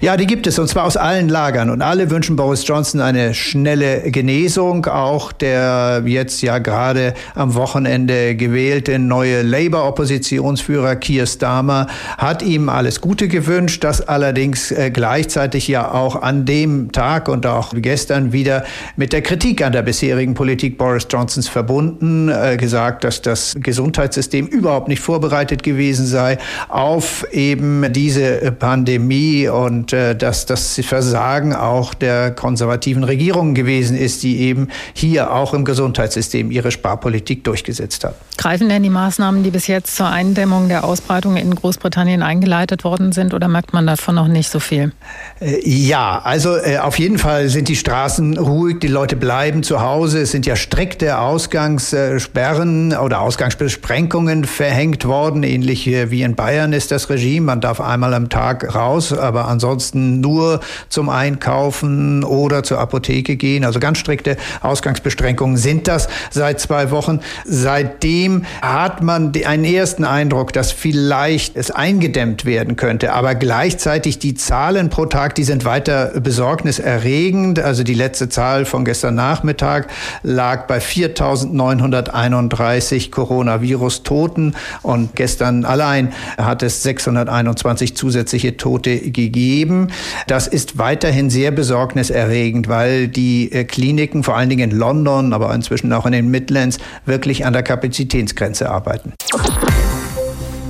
Ja, 0.00 0.16
die 0.16 0.26
gibt 0.26 0.46
es, 0.46 0.58
und 0.58 0.68
zwar 0.68 0.84
aus 0.84 0.96
allen 0.96 1.28
Lagern. 1.28 1.70
Und 1.70 1.82
alle 1.82 2.10
wünschen 2.10 2.36
Boris 2.36 2.66
Johnson 2.66 3.00
eine 3.00 3.34
schnelle 3.34 4.10
Genesung. 4.10 4.86
Auch 4.86 5.32
der 5.32 6.02
jetzt 6.06 6.42
ja 6.42 6.58
gerade 6.58 7.14
am 7.34 7.54
Wochenende 7.54 8.34
gewählte 8.36 8.98
neue 8.98 9.42
Labour-Oppositionsführer 9.42 10.96
Keir 10.96 11.26
Starmer 11.26 11.86
hat 12.18 12.42
ihm 12.42 12.68
alles 12.68 13.00
Gute 13.00 13.28
gewünscht. 13.28 13.84
Das 13.84 14.06
allerdings 14.06 14.70
äh, 14.70 14.90
gleichzeitig 14.90 15.68
ja 15.68 15.92
auch 15.92 16.20
an 16.22 16.44
dem 16.44 16.92
Tag 16.92 17.28
und 17.28 17.46
auch 17.46 17.72
gestern 17.74 18.32
wieder 18.32 18.64
mit 18.96 19.12
der 19.12 19.22
Kritik 19.22 19.62
an 19.62 19.72
der 19.72 19.82
bisherigen 19.82 20.34
Politik 20.34 20.78
Boris 20.78 21.06
Johnsons 21.10 21.48
verbunden. 21.48 22.28
Äh, 22.28 22.56
gesagt, 22.56 23.04
dass 23.04 23.22
das 23.22 23.56
Gesundheitssystem 23.58 24.46
überhaupt 24.46 24.88
nicht 24.88 25.00
vorbereitet 25.00 25.62
gewesen 25.62 26.06
sei 26.06 26.38
auf 26.68 27.26
eben 27.32 27.92
diese 27.92 28.52
Pandemie 28.58 29.48
und 29.48 29.69
äh, 29.92 30.14
dass 30.14 30.46
das 30.46 30.80
Versagen 30.82 31.54
auch 31.54 31.94
der 31.94 32.30
konservativen 32.30 33.04
Regierungen 33.04 33.54
gewesen 33.54 33.96
ist, 33.96 34.22
die 34.22 34.40
eben 34.40 34.68
hier 34.92 35.32
auch 35.32 35.54
im 35.54 35.64
Gesundheitssystem 35.64 36.50
ihre 36.50 36.70
Sparpolitik 36.70 37.44
durchgesetzt 37.44 38.04
hat. 38.04 38.14
Greifen 38.36 38.68
denn 38.68 38.82
die 38.82 38.90
Maßnahmen, 38.90 39.42
die 39.42 39.50
bis 39.50 39.66
jetzt 39.66 39.96
zur 39.96 40.08
Eindämmung 40.08 40.68
der 40.68 40.84
Ausbreitung 40.84 41.36
in 41.36 41.54
Großbritannien 41.54 42.22
eingeleitet 42.22 42.84
worden 42.84 43.12
sind, 43.12 43.34
oder 43.34 43.48
merkt 43.48 43.72
man 43.72 43.86
davon 43.86 44.14
noch 44.14 44.28
nicht 44.28 44.50
so 44.50 44.60
viel? 44.60 44.92
Äh, 45.40 45.60
ja, 45.68 46.20
also 46.24 46.56
äh, 46.56 46.78
auf 46.78 46.98
jeden 46.98 47.18
Fall 47.18 47.48
sind 47.48 47.68
die 47.68 47.76
Straßen 47.76 48.38
ruhig, 48.38 48.80
die 48.80 48.88
Leute 48.88 49.16
bleiben 49.16 49.62
zu 49.62 49.80
Hause. 49.80 50.22
Es 50.22 50.30
sind 50.30 50.46
ja 50.46 50.56
strikte 50.56 51.18
Ausgangssperren 51.18 52.96
oder 52.96 53.20
Ausgangsbeschränkungen 53.20 54.44
verhängt 54.44 55.04
worden, 55.04 55.42
ähnlich 55.42 55.86
wie 55.86 56.22
in 56.22 56.34
Bayern 56.34 56.72
ist 56.72 56.90
das 56.90 57.10
Regime. 57.10 57.46
Man 57.46 57.60
darf 57.60 57.80
einmal 57.80 58.14
am 58.14 58.28
Tag 58.28 58.74
raus, 58.74 59.12
aber 59.12 59.48
ansonsten 59.50 60.20
nur 60.20 60.60
zum 60.88 61.08
Einkaufen 61.08 62.24
oder 62.24 62.62
zur 62.62 62.78
Apotheke 62.78 63.36
gehen. 63.36 63.64
Also 63.64 63.80
ganz 63.80 63.98
strikte 63.98 64.36
Ausgangsbeschränkungen 64.60 65.56
sind 65.56 65.88
das 65.88 66.08
seit 66.30 66.60
zwei 66.60 66.90
Wochen. 66.90 67.20
Seitdem 67.44 68.44
hat 68.62 69.02
man 69.02 69.32
einen 69.44 69.64
ersten 69.64 70.04
Eindruck, 70.04 70.52
dass 70.52 70.72
vielleicht 70.72 71.56
es 71.56 71.70
eingedämmt 71.70 72.44
werden 72.44 72.76
könnte. 72.76 73.12
Aber 73.12 73.34
gleichzeitig 73.34 74.18
die 74.18 74.34
Zahlen 74.34 74.90
pro 74.90 75.06
Tag, 75.06 75.34
die 75.34 75.44
sind 75.44 75.64
weiter 75.64 76.20
besorgniserregend. 76.20 77.58
Also 77.58 77.82
die 77.82 77.94
letzte 77.94 78.28
Zahl 78.28 78.64
von 78.64 78.84
gestern 78.84 79.16
Nachmittag 79.16 79.88
lag 80.22 80.66
bei 80.66 80.78
4.931 80.78 83.10
Coronavirus-Toten 83.10 84.54
und 84.82 85.16
gestern 85.16 85.64
allein 85.64 86.12
hat 86.38 86.62
es 86.62 86.82
621 86.82 87.96
zusätzliche 87.96 88.56
Tote 88.56 88.98
gegeben 88.98 89.39
geben. 89.40 89.88
Das 90.26 90.46
ist 90.46 90.76
weiterhin 90.76 91.30
sehr 91.30 91.50
besorgniserregend, 91.50 92.68
weil 92.68 93.08
die 93.08 93.50
äh, 93.52 93.64
Kliniken, 93.64 94.22
vor 94.22 94.36
allen 94.36 94.50
Dingen 94.50 94.70
in 94.70 94.76
London, 94.76 95.32
aber 95.32 95.54
inzwischen 95.54 95.92
auch 95.92 96.04
in 96.04 96.12
den 96.12 96.30
Midlands, 96.30 96.78
wirklich 97.06 97.46
an 97.46 97.52
der 97.52 97.62
Kapazitätsgrenze 97.62 98.70
arbeiten. 98.70 99.14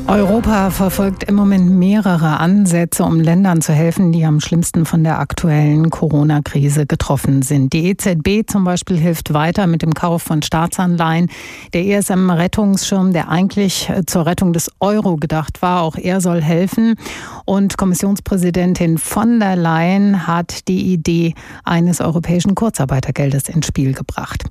Europa 0.07 0.71
verfolgt 0.71 1.25
im 1.25 1.37
Moment 1.37 1.71
mehrere 1.71 2.41
Ansätze, 2.41 3.05
um 3.05 3.21
Ländern 3.21 3.61
zu 3.61 3.73
helfen, 3.73 4.11
die 4.11 4.25
am 4.25 4.41
schlimmsten 4.41 4.85
von 4.85 5.05
der 5.05 5.21
aktuellen 5.21 5.91
Corona-Krise 5.91 6.87
getroffen 6.87 7.43
sind. 7.43 7.73
Die 7.73 7.91
EZB 7.91 8.51
zum 8.51 8.65
Beispiel 8.65 8.97
hilft 8.97 9.33
weiter 9.33 9.69
mit 9.69 9.83
dem 9.83 9.95
Kauf 9.95 10.23
von 10.23 10.43
Staatsanleihen. 10.43 11.31
Der 11.75 11.87
ESM-Rettungsschirm, 11.87 13.13
der 13.13 13.29
eigentlich 13.29 13.91
zur 14.07 14.27
Rettung 14.27 14.53
des 14.53 14.71
Euro 14.81 15.17
gedacht 15.17 15.63
war, 15.63 15.83
auch 15.83 15.97
er 15.97 16.21
soll 16.21 16.43
helfen. 16.43 16.97
Und 17.45 17.77
Kommissionspräsidentin 17.77 18.99
von 18.99 19.39
der 19.39 19.55
Leyen 19.55 20.27
hat 20.27 20.67
die 20.67 20.93
Idee 20.93 21.35
eines 21.63 22.01
europäischen 22.01 22.57
Kurzarbeitergeldes 22.57 23.49
ins 23.49 23.67
Spiel 23.67 23.93
gebracht. 23.93 24.45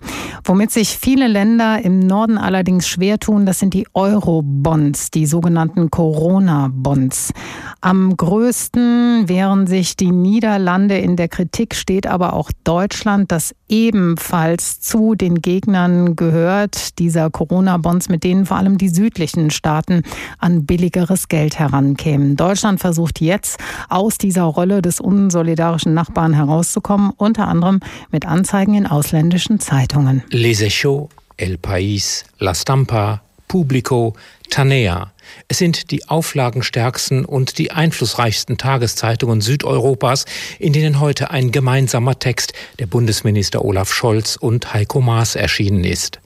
Womit 0.46 0.72
sich 0.72 0.98
viele 0.98 1.28
Länder 1.28 1.84
im 1.84 2.00
Norden 2.00 2.38
allerdings 2.38 2.88
schwer 2.88 3.20
tun, 3.20 3.46
das 3.46 3.60
sind 3.60 3.74
die 3.74 3.88
Euro-Bonds, 3.94 5.12
die 5.12 5.26
sogenannten 5.26 5.39
sogenannten 5.40 5.90
Corona-Bonds. 5.90 7.32
Am 7.80 8.18
größten 8.18 9.30
wehren 9.30 9.68
sich 9.68 9.96
die 9.96 10.12
Niederlande. 10.12 10.98
In 10.98 11.16
der 11.16 11.30
Kritik 11.30 11.76
steht 11.76 12.08
aber 12.08 12.34
auch 12.34 12.52
Deutschland, 12.66 13.32
das 13.32 13.56
ebenfalls 13.70 14.82
zu 14.82 15.16
den 15.16 15.36
Gegnern 15.36 16.18
gehört, 16.18 17.00
dieser 17.00 17.30
Corona-Bonds, 17.30 18.10
mit 18.10 18.26
denen 18.26 18.46
vor 18.46 18.58
allem 18.58 18.78
die 18.78 18.90
südlichen 18.90 19.50
Staaten 19.50 20.04
an 20.40 20.66
billigeres 20.66 21.30
Geld 21.30 21.58
herankämen. 21.58 22.36
Deutschland 22.36 22.82
versucht 22.82 23.22
jetzt 23.22 23.62
aus 23.88 24.18
dieser 24.18 24.44
Rolle 24.44 24.82
des 24.82 25.00
unsolidarischen 25.00 25.94
Nachbarn 25.94 26.34
herauszukommen, 26.34 27.14
unter 27.16 27.48
anderem 27.48 27.80
mit 28.12 28.26
Anzeigen 28.26 28.74
in 28.74 28.86
ausländischen 28.86 29.62
Zeitungen. 29.62 30.22
Les 30.32 30.60
Echos, 30.60 31.08
El 31.38 31.58
País, 31.58 32.26
La 32.40 32.54
Stampa, 32.54 33.22
Publico, 33.50 34.14
Tanea. 34.52 35.12
Es 35.48 35.58
sind 35.58 35.90
die 35.90 36.08
auflagenstärksten 36.08 37.26
und 37.26 37.58
die 37.58 37.72
einflussreichsten 37.72 38.60
Tageszeitungen 38.60 39.42
Südeuropas, 39.42 40.26
in 40.60 40.72
denen 40.72 41.00
heute 41.00 41.32
ein 41.32 41.52
gemeinsamer 41.52 42.20
Text 42.20 42.54
der 42.78 42.86
Bundesminister 42.86 43.66
Olaf 43.66 43.92
Scholz 43.92 44.36
und 44.36 44.74
Heiko 44.74 45.02
Maas 45.02 45.36
erschienen 45.36 45.84
ist. 45.84 46.20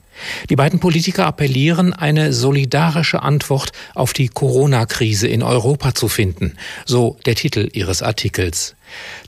Die 0.50 0.56
beiden 0.56 0.80
Politiker 0.80 1.26
appellieren, 1.26 1.92
eine 1.94 2.32
solidarische 2.32 3.22
Antwort 3.22 3.72
auf 3.94 4.12
die 4.12 4.28
Corona-Krise 4.28 5.26
in 5.26 5.42
Europa 5.42 5.94
zu 5.94 6.08
finden, 6.08 6.56
so 6.84 7.18
der 7.24 7.34
Titel 7.34 7.70
ihres 7.72 8.02
Artikels. 8.02 8.76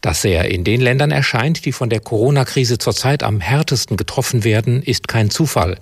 Dass 0.00 0.24
er 0.24 0.50
in 0.50 0.64
den 0.64 0.80
Ländern 0.80 1.10
erscheint, 1.10 1.64
die 1.64 1.72
von 1.72 1.90
der 1.90 2.00
Corona-Krise 2.00 2.78
zurzeit 2.78 3.22
am 3.22 3.40
härtesten 3.40 3.96
getroffen 3.96 4.44
werden, 4.44 4.82
ist 4.82 5.08
kein 5.08 5.30
Zufall. 5.30 5.78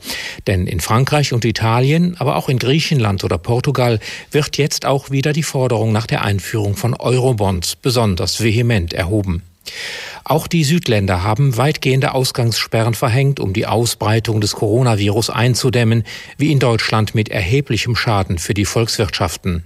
Denn 0.47 0.67
in 0.67 0.81
Frankreich 0.81 1.33
und 1.33 1.45
Italien, 1.45 2.17
aber 2.19 2.37
auch 2.37 2.49
in 2.49 2.59
Griechenland 2.59 3.25
oder 3.25 3.39
Portugal 3.39 4.01
wird 4.31 4.57
jetzt 4.57 4.87
auch 4.87 5.11
wieder 5.11 5.33
die 5.33 5.43
Forderung 5.43 5.93
nach 5.93 6.07
der 6.07 6.25
Einführung 6.25 6.77
von 6.77 6.95
Eurobonds 6.95 7.77
besonders 7.77 8.43
vehement 8.43 8.93
erhoben. 8.93 9.43
Auch 10.25 10.47
die 10.47 10.65
Südländer 10.65 11.23
haben 11.23 11.57
weitgehende 11.57 12.15
Ausgangssperren 12.15 12.95
verhängt, 12.95 13.41
um 13.41 13.53
die 13.53 13.67
Ausbreitung 13.67 14.41
des 14.41 14.53
Coronavirus 14.53 15.31
einzudämmen, 15.31 16.05
wie 16.39 16.53
in 16.53 16.59
Deutschland 16.59 17.15
mit 17.15 17.29
erheblichem 17.29 17.97
Schaden 17.97 18.39
für 18.39 18.55
die 18.55 18.65
Volkswirtschaften. 18.65 19.65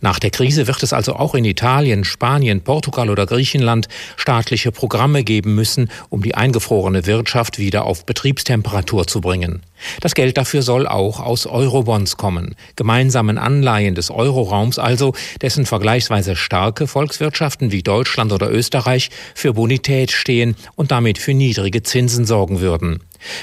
Nach 0.00 0.18
der 0.18 0.30
Krise 0.30 0.66
wird 0.66 0.82
es 0.82 0.92
also 0.92 1.16
auch 1.16 1.34
in 1.34 1.44
Italien, 1.44 2.04
Spanien, 2.04 2.62
Portugal 2.62 3.10
oder 3.10 3.26
Griechenland 3.26 3.88
staatliche 4.16 4.72
Programme 4.72 5.24
geben 5.24 5.54
müssen, 5.54 5.90
um 6.10 6.22
die 6.22 6.34
eingefrorene 6.34 7.06
Wirtschaft 7.06 7.58
wieder 7.58 7.84
auf 7.84 8.06
Betriebstemperatur 8.06 9.06
zu 9.06 9.20
bringen. 9.20 9.62
Das 10.00 10.14
Geld 10.14 10.36
dafür 10.36 10.62
soll 10.62 10.86
auch 10.86 11.20
aus 11.20 11.46
Eurobonds 11.46 12.16
kommen, 12.16 12.54
gemeinsamen 12.76 13.38
Anleihen 13.38 13.94
des 13.94 14.10
Euroraums 14.10 14.78
also, 14.78 15.14
dessen 15.42 15.66
vergleichsweise 15.66 16.36
starke 16.36 16.86
Volkswirtschaften 16.86 17.72
wie 17.72 17.82
Deutschland 17.82 18.32
oder 18.32 18.50
Österreich 18.50 19.10
für 19.34 19.54
Bonität 19.54 20.10
stehen 20.10 20.56
und 20.76 20.90
damit 20.90 21.18
für 21.18 21.34
niedrige 21.34 21.82
Zinsen 21.82 22.24
sorgen 22.24 22.60
würden. 22.60 23.00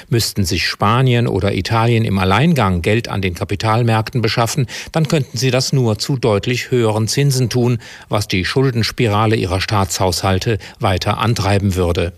Müssten 0.08 0.44
sich 0.44 0.66
Spanien 0.66 1.26
oder 1.26 1.54
Italien 1.54 2.04
im 2.04 2.18
Alleingang 2.18 2.82
Geld 2.82 3.08
an 3.08 3.22
den 3.22 3.34
Kapitalmärkten 3.34 4.22
beschaffen, 4.22 4.66
dann 4.92 5.08
könnten 5.08 5.36
sie 5.36 5.50
das 5.50 5.72
nur 5.72 5.98
zu 5.98 6.16
deutlich 6.16 6.70
höheren 6.70 7.08
Zinsen 7.08 7.50
tun, 7.50 7.78
was 8.08 8.28
die 8.28 8.44
Schuldenspirale 8.44 9.36
ihrer 9.36 9.60
Staatshaushalte 9.60 10.58
weiter 10.78 11.18
antreiben 11.18 11.74
würde. 11.74 12.12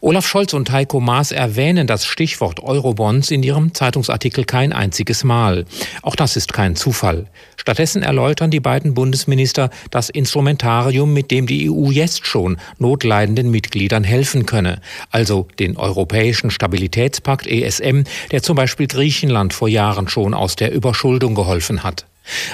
Olaf 0.00 0.26
Scholz 0.26 0.52
und 0.52 0.70
Heiko 0.70 1.00
Maas 1.00 1.32
erwähnen 1.32 1.86
das 1.86 2.04
Stichwort 2.04 2.62
Eurobonds 2.62 3.30
in 3.30 3.42
ihrem 3.42 3.72
Zeitungsartikel 3.72 4.44
kein 4.44 4.72
einziges 4.72 5.24
Mal. 5.24 5.64
Auch 6.02 6.16
das 6.16 6.36
ist 6.36 6.52
kein 6.52 6.76
Zufall. 6.76 7.26
Stattdessen 7.56 8.02
erläutern 8.02 8.50
die 8.50 8.60
beiden 8.60 8.94
Bundesminister 8.94 9.70
das 9.90 10.10
Instrumentarium, 10.10 11.12
mit 11.12 11.30
dem 11.30 11.46
die 11.46 11.70
EU 11.70 11.90
jetzt 11.90 12.26
schon 12.26 12.58
notleidenden 12.78 13.50
Mitgliedern 13.50 14.04
helfen 14.04 14.44
könne, 14.44 14.80
also 15.10 15.48
den 15.58 15.76
Europäischen 15.76 16.50
Stabilitätspakt 16.50 17.46
ESM, 17.46 18.02
der 18.30 18.42
zum 18.42 18.56
Beispiel 18.56 18.86
Griechenland 18.86 19.54
vor 19.54 19.68
Jahren 19.68 20.08
schon 20.08 20.34
aus 20.34 20.56
der 20.56 20.72
Überschuldung 20.72 21.34
geholfen 21.34 21.82
hat. 21.82 22.06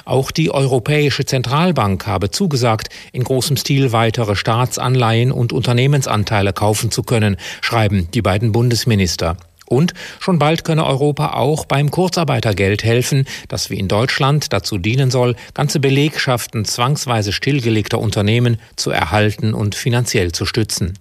Auch 0.05 0.31
die 0.31 0.51
Europäische 0.51 1.25
Zentralbank 1.25 2.07
habe 2.07 2.31
zugesagt, 2.31 2.89
in 3.13 3.25
großem 3.25 3.57
Stil 3.57 3.93
weitere 3.93 4.37
Staatsanleihen 4.37 5.33
und 5.33 5.53
Unternehmensanteile 5.53 6.53
kaufen 6.53 6.91
zu 6.91 7.03
können, 7.03 7.37
schreiben 7.61 8.09
die 8.13 8.23
beiden 8.23 8.53
Bundesminister. 8.53 9.37
Und 9.67 9.95
schon 10.21 10.39
bald 10.39 10.65
könne 10.65 10.85
Europa 10.85 11.33
auch 11.33 11.65
beim 11.65 11.91
Kurzarbeitergeld 11.91 12.85
helfen, 12.85 13.25
das 13.49 13.71
wie 13.71 13.79
in 13.79 13.89
Deutschland 13.89 14.53
dazu 14.53 14.77
dienen 14.77 15.11
soll, 15.11 15.35
ganze 15.55 15.81
Belegschaften 15.81 16.67
zwangsweise 16.67 17.33
stillgelegter 17.33 17.99
Unternehmen 17.99 18.59
zu 18.77 18.91
erhalten 18.91 19.55
und 19.55 19.75
finanziell 19.75 20.33
zu 20.33 20.45
stützen. 20.45 20.99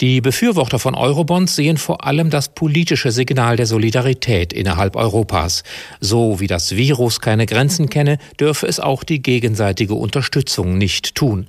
Die 0.00 0.20
Befürworter 0.20 0.78
von 0.78 0.94
Eurobonds 0.94 1.56
sehen 1.56 1.76
vor 1.76 2.04
allem 2.04 2.30
das 2.30 2.50
politische 2.50 3.10
Signal 3.10 3.56
der 3.56 3.66
Solidarität 3.66 4.52
innerhalb 4.52 4.96
Europas. 4.96 5.64
So 6.00 6.40
wie 6.40 6.46
das 6.46 6.76
Virus 6.76 7.20
keine 7.20 7.46
Grenzen 7.46 7.90
kenne, 7.90 8.18
dürfe 8.38 8.66
es 8.66 8.80
auch 8.80 9.02
die 9.04 9.20
gegenseitige 9.22 9.94
Unterstützung 9.94 10.78
nicht 10.78 11.14
tun. 11.14 11.48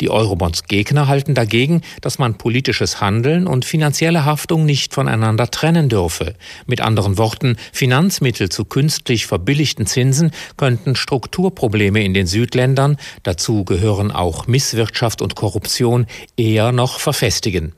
Die 0.00 0.10
Eurobonds-Gegner 0.10 1.08
halten 1.08 1.34
dagegen, 1.34 1.82
dass 2.00 2.18
man 2.18 2.38
politisches 2.38 3.00
Handeln 3.00 3.46
und 3.46 3.64
finanzielle 3.64 4.24
Haftung 4.24 4.64
nicht 4.64 4.94
voneinander 4.94 5.50
trennen 5.50 5.88
dürfe. 5.88 6.34
Mit 6.66 6.80
anderen 6.80 7.18
Worten, 7.18 7.56
Finanzmittel 7.72 8.48
zu 8.48 8.64
künstlich 8.64 9.26
verbilligten 9.26 9.86
Zinsen 9.86 10.30
könnten 10.56 10.96
Strukturprobleme 10.96 12.02
in 12.02 12.14
den 12.14 12.26
Südländern, 12.26 12.96
dazu 13.22 13.64
gehören 13.64 14.10
auch 14.10 14.46
Misswirtschaft 14.46 15.22
und 15.22 15.34
Korruption, 15.34 16.06
eher 16.36 16.72
noch 16.72 16.98
verfestigen. 17.00 17.72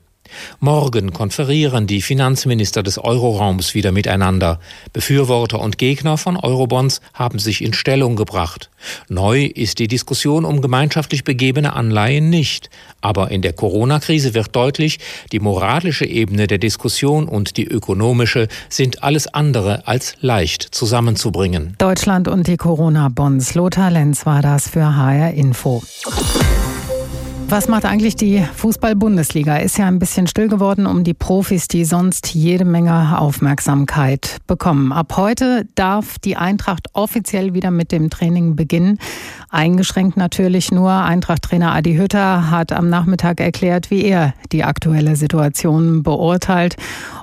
Morgen 0.61 1.13
konferieren 1.13 1.87
die 1.87 2.03
Finanzminister 2.03 2.83
des 2.83 2.99
Euroraums 2.99 3.75
wieder 3.75 3.93
miteinander. 3.93 4.61
Befürworter 4.93 5.61
und 5.61 5.79
Gegner 5.79 6.19
von 6.19 6.37
Eurobonds 6.37 7.01
haben 7.15 7.39
sich 7.39 7.63
in 7.63 7.73
Stellung 7.73 8.17
gebracht. 8.17 8.71
Neu 9.09 9.45
ist 9.45 9.79
die 9.79 9.89
Diskussion 9.89 10.45
um 10.45 10.61
gemeinschaftlich 10.61 11.25
begebene 11.25 11.75
Anleihen 11.75 12.31
nicht. 12.31 12.71
Aber 13.01 13.31
in 13.31 13.43
der 13.43 13.53
Corona-Krise 13.53 14.35
wird 14.35 14.55
deutlich, 14.55 14.99
die 15.33 15.41
moralische 15.41 16.07
Ebene 16.07 16.47
der 16.47 16.59
Diskussion 16.59 17.29
und 17.29 17.57
die 17.57 17.67
ökonomische 17.67 18.49
sind 18.69 19.03
alles 19.03 19.27
andere 19.29 19.87
als 19.87 20.15
leicht 20.21 20.63
zusammenzubringen. 20.63 21.75
Deutschland 21.79 22.29
und 22.29 22.47
die 22.47 22.57
Corona-Bonds. 22.57 23.55
Lothar 23.55 23.91
Lenz 23.91 24.27
war 24.27 24.43
das 24.43 24.69
für 24.69 24.97
HR 24.97 25.33
Info. 25.35 25.83
Was 27.49 27.69
macht 27.69 27.85
eigentlich 27.85 28.17
die 28.17 28.43
Fußball-Bundesliga? 28.57 29.59
Ist 29.59 29.79
ja 29.79 29.87
ein 29.87 30.01
bisschen 30.01 30.27
still 30.27 30.49
geworden 30.49 30.85
um 30.85 31.05
die 31.05 31.15
Profis, 31.15 31.69
die 31.69 31.85
sonst 31.85 32.35
jede 32.35 32.65
Menge 32.65 33.21
Aufmerksamkeit 33.21 34.39
bekommen. 34.49 34.91
Ab 34.91 35.17
heute 35.17 35.65
darf 35.77 36.19
die 36.19 36.37
Eintracht 36.37 36.89
offiziell 36.93 37.55
wieder 37.55 37.71
mit 37.71 37.93
dem 37.93 38.11
Training 38.11 38.57
beginnen. 38.57 38.99
Eingeschränkt 39.49 40.17
natürlich 40.17 40.73
nur. 40.73 40.91
Eintracht-Trainer 40.91 41.73
Adi 41.73 41.95
Hütter 41.95 42.51
hat 42.51 42.73
am 42.73 42.91
Nachmittag 42.91 43.41
erklärt, 43.41 43.93
wie 43.93 44.05
er 44.05 44.35
die 44.51 44.65
aktuelle 44.65 45.15
Situation 45.15 46.03
beurteilt. 46.03 46.75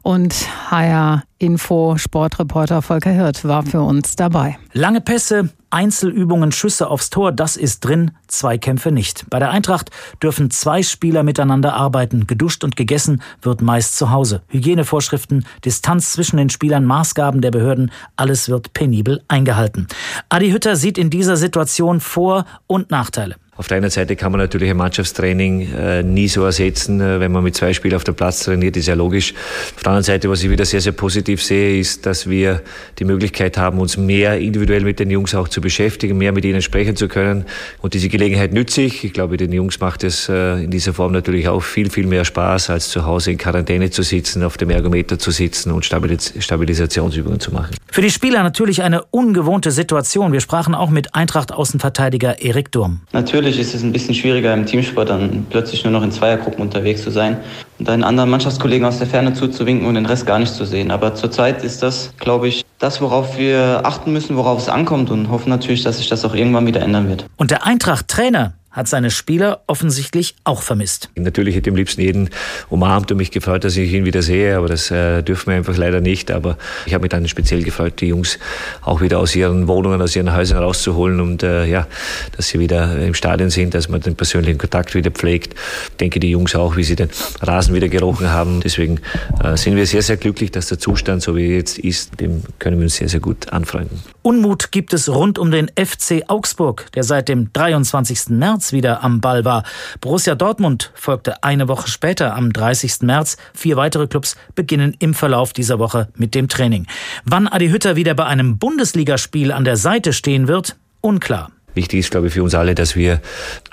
Und 0.04 0.34
HR 0.72 1.24
Info 1.38 1.98
Sportreporter 1.98 2.82
Volker 2.82 3.12
Hirt 3.12 3.44
war 3.44 3.64
für 3.64 3.82
uns 3.82 4.16
dabei. 4.16 4.58
Lange 4.72 5.02
Pässe, 5.02 5.50
Einzelübungen, 5.74 6.52
Schüsse 6.52 6.88
aufs 6.88 7.10
Tor, 7.10 7.32
das 7.32 7.58
ist 7.58 7.84
drin, 7.84 8.12
Zweikämpfe 8.28 8.92
nicht. 8.92 9.26
Bei 9.30 9.40
der 9.40 9.50
Eintracht 9.50 9.90
dürfen 10.22 10.52
zwei 10.52 10.84
Spieler 10.84 11.24
miteinander 11.24 11.74
arbeiten. 11.74 12.28
Geduscht 12.28 12.64
und 12.64 12.76
gegessen 12.76 13.22
wird 13.42 13.62
meist 13.62 13.98
zu 13.98 14.12
Hause. 14.12 14.44
Hygienevorschriften, 14.50 15.46
Distanz 15.66 16.14
zwischen 16.14 16.38
den 16.38 16.50
Spielern, 16.50 16.86
Maßgaben 16.86 17.42
der 17.42 17.52
Behörden, 17.52 17.92
alles 18.16 18.50
wird 18.50 18.74
penibel 18.74 19.24
eingehalten. 19.28 19.88
Adi 20.30 20.52
Hütter 20.52 20.76
sieht 20.76 21.00
in 21.00 21.10
dieser 21.10 21.38
Situation 21.38 22.00
Vor- 22.00 22.46
und 22.68 22.92
Nachteile. 22.92 23.36
Auf 23.56 23.68
der 23.68 23.78
einen 23.78 23.92
Seite 23.92 24.16
kann 24.16 24.32
man 24.32 24.42
natürlich 24.42 24.72
ein 24.72 24.78
Mannschaftstraining 24.78 25.72
äh, 25.74 26.02
nie 26.02 26.28
so 26.28 26.44
ersetzen, 26.44 27.00
äh, 27.00 27.20
wenn 27.20 27.32
man 27.32 27.44
mit 27.44 27.56
zwei 27.56 27.72
Spielern 27.72 27.98
auf 27.98 28.04
dem 28.04 28.16
Platz 28.16 28.40
trainiert, 28.40 28.76
ist 28.78 28.88
ja 28.88 28.96
logisch. 28.96 29.36
Auf 29.76 29.84
der 29.84 29.92
anderen 29.92 30.04
Seite, 30.04 30.28
was 30.28 30.44
ich 30.44 30.50
wieder 30.50 30.66
sehr, 30.66 30.82
sehr 30.82 30.92
positiv 30.92 31.44
sehe, 31.44 31.80
ist, 31.80 32.08
dass 32.08 32.28
wir 32.28 32.64
die 32.98 33.06
Möglichkeit 33.06 33.60
haben, 33.60 33.80
uns 33.80 33.96
mehr 33.96 34.40
individuell 34.40 34.82
mit 34.82 35.00
den 35.00 35.12
Jungs 35.12 35.36
auch 35.36 35.48
zu 35.48 35.62
beschäftigen, 35.62 36.18
mehr 36.18 36.32
mit 36.32 36.46
ihnen 36.46 36.64
sprechen 36.64 36.96
zu 36.96 37.08
können. 37.08 37.46
Und 37.82 37.94
diese 37.94 38.10
Gelegenheit 38.10 38.54
nütze 38.54 38.82
ich. 38.82 39.04
Ich 39.04 39.14
glaube, 39.14 39.38
den 39.38 39.52
Jungs 39.52 39.80
macht 39.80 40.04
es 40.04 40.30
äh, 40.30 40.64
in 40.64 40.72
dieser 40.72 40.94
Form 40.94 41.12
natürlich 41.12 41.48
auch 41.48 41.62
viel, 41.62 41.92
viel 41.92 42.08
mehr 42.08 42.26
Spaß, 42.26 42.72
als 42.72 42.90
zu 42.90 43.06
Hause 43.06 43.32
in 43.32 43.38
Quarantäne 43.38 43.92
zu 43.92 44.02
sitzen, 44.02 44.42
auf 44.42 44.58
dem 44.58 44.72
Ergometer 44.72 45.20
zu 45.20 45.30
sitzen 45.30 45.72
und 45.72 45.86
Stabilis 45.86 46.34
Stabilisationsübungen 46.40 47.40
zu 47.40 47.54
machen. 47.54 47.76
Für 47.92 48.02
die 48.02 48.10
Spieler 48.10 48.42
natürlich 48.42 48.82
eine 48.82 49.04
ungewohnte 49.12 49.70
Situation. 49.70 50.32
Wir 50.32 50.40
sprachen 50.40 50.74
auch 50.74 50.90
mit 50.90 51.14
Eintracht-Außenverteidiger 51.14 52.42
Erik 52.42 52.72
Durm. 52.72 53.02
Natürlich 53.12 53.43
Natürlich 53.44 53.60
ist 53.60 53.76
es 53.76 53.84
ein 53.84 53.92
bisschen 53.92 54.16
schwieriger 54.16 54.54
im 54.54 54.66
Teamsport 54.66 55.10
dann 55.10 55.46
plötzlich 55.50 55.84
nur 55.84 55.92
noch 55.92 56.02
in 56.02 56.14
Zweiergruppen 56.14 56.62
unterwegs 56.62 57.04
zu 57.04 57.12
sein 57.12 57.36
und 57.78 57.90
einen 57.90 58.06
anderen 58.06 58.30
Mannschaftskollegen 58.30 58.88
aus 58.88 59.00
der 59.00 59.08
Ferne 59.08 59.34
zuzuwinken 59.34 59.86
und 59.86 59.96
den 59.96 60.06
Rest 60.06 60.26
gar 60.26 60.40
nicht 60.40 60.54
zu 60.54 60.64
sehen. 60.64 60.92
Aber 60.92 61.14
zurzeit 61.14 61.62
ist 61.62 61.84
das, 61.84 62.14
glaube 62.20 62.48
ich, 62.48 62.64
das, 62.80 63.02
worauf 63.02 63.38
wir 63.38 63.82
achten 63.84 64.14
müssen, 64.14 64.38
worauf 64.38 64.62
es 64.62 64.70
ankommt 64.70 65.12
und 65.12 65.30
hoffen 65.30 65.50
natürlich, 65.50 65.84
dass 65.84 65.98
sich 65.98 66.08
das 66.08 66.24
auch 66.24 66.34
irgendwann 66.34 66.66
wieder 66.68 66.80
ändern 66.80 67.10
wird. 67.10 67.26
Und 67.36 67.52
der 67.52 67.66
Eintracht-Trainer 67.66 68.54
hat 68.74 68.88
seine 68.88 69.12
Spieler 69.12 69.62
offensichtlich 69.68 70.36
auch 70.44 70.64
vermisst. 70.64 71.10
Natürlich 71.16 71.56
hätte 71.56 71.70
ich 71.70 71.74
am 71.74 71.78
liebsten 71.78 72.02
jeden 72.02 72.30
umarmt 72.70 73.12
und 73.12 73.18
mich 73.18 73.32
gefreut, 73.32 73.64
dass 73.64 73.78
ich 73.78 73.94
ihn 73.94 74.04
wieder 74.04 74.24
sehe, 74.24 74.58
aber 74.58 74.68
das 74.68 74.90
äh, 74.92 75.22
dürfen 75.22 75.52
wir 75.52 75.58
einfach 75.58 75.78
leider 75.78 76.02
nicht. 76.02 76.32
Aber 76.32 76.58
ich 76.86 76.94
habe 76.94 77.04
mich 77.04 77.12
dann 77.12 77.28
speziell 77.28 77.64
gefreut, 77.64 78.02
die 78.02 78.08
Jungs 78.08 78.40
auch 78.82 79.00
wieder 79.00 79.20
aus 79.20 79.36
ihren 79.36 79.68
Wohnungen, 79.68 80.02
aus 80.02 80.16
ihren 80.16 80.36
Häusern 80.36 80.58
rauszuholen 80.58 81.22
und 81.22 81.44
äh, 81.44 81.66
ja, 81.66 81.88
dass 82.36 82.50
sie 82.50 82.60
wieder 82.60 83.00
im 83.00 83.14
Stadion 83.14 83.52
sind, 83.52 83.76
dass 83.76 83.90
man 83.90 84.02
den 84.02 84.16
persönlichen 84.16 84.58
Kontakt 84.58 84.96
wieder 84.96 85.12
pflegt. 85.12 85.54
Ich 85.92 85.98
denke, 85.98 86.20
die 86.20 86.32
Jungs 86.32 86.56
auch, 86.56 86.76
wie 86.76 86.84
sie 86.84 86.96
den 86.96 87.10
Rasen 87.42 87.76
wieder 87.76 87.90
gerochen 87.90 88.32
haben. 88.32 88.62
Deswegen 88.62 89.00
äh, 89.44 89.56
sind 89.56 89.76
wir 89.76 89.86
sehr, 89.86 90.02
sehr 90.02 90.18
glücklich, 90.18 90.50
dass 90.50 90.68
der 90.68 90.80
Zustand, 90.80 91.22
so 91.22 91.36
wie 91.36 91.46
er 91.52 91.58
jetzt 91.58 91.78
ist, 91.78 92.20
dem 92.20 92.42
können 92.58 92.78
wir 92.80 92.86
uns 92.86 92.96
sehr, 92.96 93.10
sehr 93.10 93.20
gut 93.20 93.54
anfreunden. 93.54 94.02
Unmut 94.24 94.72
gibt 94.72 94.94
es 94.94 95.10
rund 95.10 95.38
um 95.38 95.52
den 95.52 95.68
FC 95.68 96.24
Augsburg, 96.28 96.90
der 96.94 97.04
seit 97.04 97.28
dem 97.28 97.52
23. 97.52 98.30
März 98.30 98.72
wieder 98.72 99.04
am 99.04 99.20
Ball 99.20 99.44
war. 99.44 99.64
Borussia 100.00 100.34
Dortmund 100.34 100.92
folgte 100.96 101.44
eine 101.44 101.68
Woche 101.68 101.90
später 101.90 102.34
am 102.34 102.54
30. 102.54 103.02
März. 103.02 103.36
Vier 103.54 103.76
weitere 103.76 104.08
Clubs 104.08 104.38
beginnen 104.56 104.96
im 105.00 105.14
Verlauf 105.14 105.52
dieser 105.52 105.78
Woche 105.78 106.08
mit 106.16 106.36
dem 106.36 106.48
Training. 106.48 106.88
Wann 107.26 107.50
Adi 107.50 107.68
Hütter 107.68 107.98
wieder 107.98 108.14
bei 108.14 108.26
einem 108.26 108.58
Bundesligaspiel 108.58 109.52
an 109.52 109.66
der 109.66 109.76
Seite 109.76 110.14
stehen 110.14 110.48
wird, 110.48 110.78
unklar. 111.02 111.52
Wichtig 111.76 112.00
ist, 112.00 112.12
glaube 112.12 112.28
ich, 112.28 112.34
für 112.34 112.44
uns 112.44 112.56
alle, 112.56 112.76
dass 112.76 112.96
wir 112.96 113.22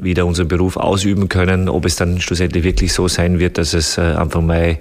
wieder 0.01 0.27
unseren 0.27 0.49
Beruf 0.49 0.77
ausüben 0.77 1.29
können. 1.29 1.69
Ob 1.69 1.85
es 1.85 1.97
dann 1.97 2.21
schlussendlich 2.21 2.65
wirklich 2.65 2.93
so 2.93 3.09
sein 3.09 3.39
wird, 3.39 3.59
dass 3.59 3.75
es 3.75 3.99
äh, 3.99 4.01
Anfang 4.01 4.47
Mai 4.47 4.79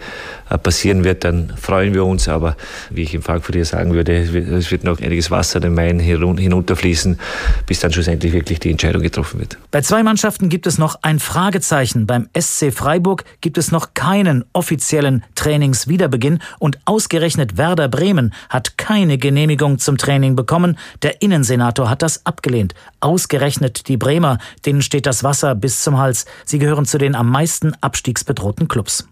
äh, 0.50 0.58
passieren 0.58 1.04
wird, 1.04 1.24
dann 1.24 1.54
freuen 1.58 1.94
wir 1.94 2.06
uns. 2.06 2.28
Aber 2.28 2.56
wie 2.90 3.04
ich 3.04 3.14
im 3.14 3.22
Frankfurt 3.22 3.56
hier 3.56 3.66
sagen 3.66 3.94
würde, 3.94 4.14
es 4.14 4.72
wird 4.72 4.84
noch 4.84 5.00
einiges 5.00 5.32
Wasser 5.32 5.60
den 5.60 5.74
Main 5.74 6.00
hinunterfließen, 6.00 7.20
bis 7.66 7.80
dann 7.80 7.92
schlussendlich 7.92 8.34
wirklich 8.34 8.60
die 8.60 8.72
Entscheidung 8.72 9.02
getroffen 9.02 9.40
wird. 9.40 9.58
Bei 9.72 9.82
zwei 9.82 10.04
Mannschaften 10.04 10.50
gibt 10.50 10.66
es 10.68 10.78
noch 10.78 11.00
ein 11.02 11.20
Fragezeichen. 11.20 12.08
Beim 12.08 12.30
SC 12.38 12.74
Freiburg 12.74 13.26
gibt 13.42 13.58
es 13.58 13.72
noch 13.72 13.94
keinen 13.94 14.46
offiziellen 14.54 15.24
Trainingswiederbeginn 15.36 16.40
und 16.60 16.80
ausgerechnet 16.86 17.58
Werder 17.58 17.88
Bremen 17.88 18.34
hat 18.50 18.78
keine 18.78 19.18
Genehmigung 19.18 19.80
zum 19.80 19.98
Training 19.98 20.36
bekommen. 20.36 20.78
Der 21.02 21.22
Innensenator 21.22 21.90
hat 21.90 22.02
das 22.02 22.26
abgelehnt. 22.26 22.74
Ausgerechnet 23.10 23.88
die 23.88 23.98
Bremer, 23.98 24.38
denen 24.68 24.84
steht 24.84 25.08
das 25.08 25.24
Wasser 25.24 25.56
bis 25.56 25.82
zum 25.82 25.98
Hals. 25.98 26.26
Sie 26.46 26.60
gehören 26.60 26.86
zu 26.86 27.00
den 27.00 27.16
am 27.16 27.28
meisten 27.28 27.74
abstiegsbedrohten 27.82 28.68
Clubs. 28.68 29.08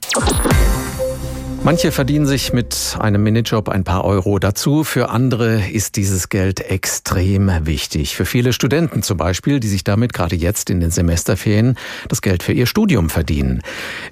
Manche 1.67 1.91
verdienen 1.91 2.25
sich 2.25 2.53
mit 2.53 2.95
einem 2.97 3.23
Minijob 3.23 3.67
ein 3.67 3.83
paar 3.83 4.05
Euro 4.05 4.39
dazu. 4.39 4.85
Für 4.85 5.09
andere 5.09 5.69
ist 5.69 5.97
dieses 5.97 6.29
Geld 6.29 6.61
extrem 6.61 7.51
wichtig. 7.65 8.15
Für 8.15 8.23
viele 8.23 8.53
Studenten 8.53 9.03
zum 9.03 9.17
Beispiel, 9.17 9.59
die 9.59 9.67
sich 9.67 9.83
damit 9.83 10.13
gerade 10.13 10.37
jetzt 10.37 10.69
in 10.69 10.79
den 10.79 10.91
Semesterferien 10.91 11.77
das 12.07 12.21
Geld 12.21 12.41
für 12.41 12.53
ihr 12.53 12.67
Studium 12.67 13.09
verdienen. 13.09 13.63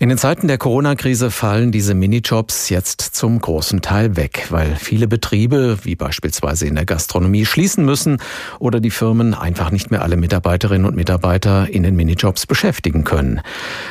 In 0.02 0.10
den 0.10 0.18
Zeiten 0.18 0.50
der 0.50 0.58
Corona-Krise 0.58 1.32
fallen 1.32 1.72
diese 1.72 1.94
Minijobs 1.94 2.68
jetzt 2.68 3.00
zum 3.00 3.39
großen 3.39 3.82
Teil 3.82 4.18
weg, 4.18 4.48
weil 4.50 4.76
viele 4.76 5.08
Betriebe, 5.08 5.78
wie 5.84 5.96
beispielsweise 5.96 6.68
in 6.68 6.76
der 6.76 6.84
Gastronomie, 6.84 7.46
schließen 7.46 7.86
müssen 7.86 8.18
oder 8.60 8.82
die 8.82 8.91
Firmen 8.91 9.34
einfach 9.34 9.72
nicht 9.72 9.91
mehr 9.91 10.02
alle 10.02 10.18
Mitarbeiterinnen 10.18 10.86
und 10.86 10.98
Mitarbeiter 10.98 11.70
in 11.70 11.84
den 11.84 11.96
Minijobs 11.96 12.48
beschäftigen 12.48 13.06
können. 13.06 13.39